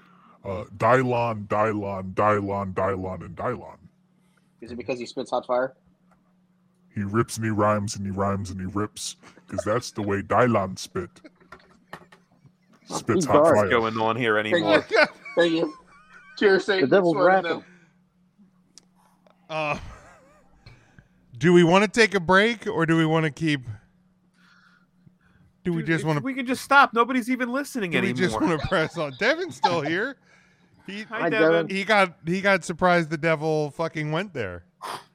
uh, 0.45 0.65
Dylon, 0.77 1.47
Dylon, 1.49 2.15
Dylon, 2.15 2.73
Dylon, 2.75 3.25
and 3.25 3.35
Dylon. 3.37 3.79
Is 4.61 4.71
it 4.71 4.77
because 4.77 4.99
he 4.99 5.07
spits 5.07 5.31
hot 5.31 5.47
fire? 5.47 5.75
He 6.95 7.03
rips 7.03 7.37
and 7.37 7.45
he 7.45 7.51
rhymes 7.51 7.97
and 7.97 8.05
he 8.05 8.11
rhymes 8.13 8.51
and 8.51 8.61
he 8.61 8.67
rips 8.67 9.17
because 9.47 9.65
that's 9.65 9.91
the 9.93 10.03
way 10.03 10.21
Dylon 10.23 10.79
spit. 10.79 11.11
Spits 12.87 13.25
He 13.25 13.31
hot 13.33 13.45
does. 13.45 13.53
fire. 13.55 13.69
Going 13.69 13.99
on 13.99 14.17
here 14.17 14.41
Thank 14.43 14.55
anymore. 14.55 14.85
you. 14.91 15.07
Thank 15.37 15.53
you. 15.53 15.75
Cheers, 16.39 16.65
Satan. 16.65 16.89
The 16.89 16.97
devil's 16.97 17.15
Just 17.17 17.25
wanted 17.27 17.43
to 17.43 17.49
rapping. 17.49 17.65
Uh. 19.51 19.79
Do 21.39 21.53
we 21.53 21.63
want 21.63 21.85
to 21.85 21.89
take 22.01 22.15
a 22.15 22.21
break 22.21 22.67
or 22.67 22.85
do 22.85 22.97
we 22.97 23.07
want 23.07 23.25
to 23.25 23.31
keep? 23.31 23.63
Do 25.65 25.73
we 25.73 25.83
just 25.83 26.05
want 26.05 26.19
to? 26.19 26.25
We 26.25 26.35
can 26.35 26.47
just 26.47 26.63
stop. 26.63 26.93
Nobody's 26.95 27.31
even 27.31 27.53
listening 27.53 27.93
Do 27.93 28.01
we 28.01 28.13
just 28.13 28.41
want 28.41 28.61
to 28.61 28.67
press 28.69 28.99
on? 28.99 29.13
Devin's 29.19 29.57
still 29.57 29.81
here. 29.81 30.17
He 30.87 31.03
Hi, 31.03 31.21
Hi, 31.21 31.29
Devin. 31.31 31.53
Devin. 31.53 31.77
he 31.77 31.85
got 31.85 32.15
he 32.27 32.41
got 32.41 32.65
surprised. 32.65 33.11
The 33.11 33.19
devil 33.19 33.71
fucking 33.73 34.11
went 34.11 34.33
there. 34.33 34.65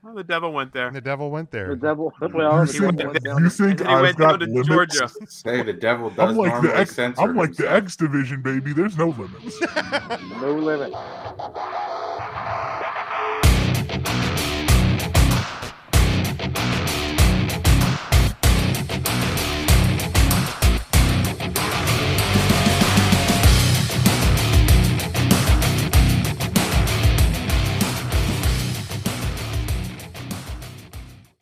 Oh, 0.05 0.13
the 0.13 0.23
devil 0.23 0.51
went 0.53 0.71
there. 0.73 0.91
The 0.91 1.01
devil 1.01 1.31
went 1.31 1.49
there. 1.49 1.69
The 1.69 1.75
devil. 1.77 2.13
Well, 2.21 2.59
You 2.59 2.65
the 2.67 2.73
He 2.73 2.79
went 2.81 2.97
went 3.03 3.23
down 3.23 3.43
You 3.43 3.49
think 3.49 3.79
he 3.79 3.85
I've 3.85 4.01
went 4.03 4.17
got 4.17 4.39
down 4.39 4.39
to 4.41 4.45
limits? 4.45 4.67
Georgia. 4.67 5.09
Say 5.27 5.63
the 5.63 5.73
devil 5.73 6.09
does 6.11 6.31
I'm 6.31 6.35
like 6.37 6.51
the 6.51 6.59
normally 6.61 6.73
X. 6.81 6.95
censor 6.95 7.21
I'm 7.21 7.35
like 7.35 7.53
the. 7.55 7.71
X 7.71 7.95
division, 7.95 8.41
baby. 8.41 8.73
There's 8.73 8.97
no 8.97 9.09
limits. 9.09 9.59
No 10.41 10.53
limit. 10.53 10.93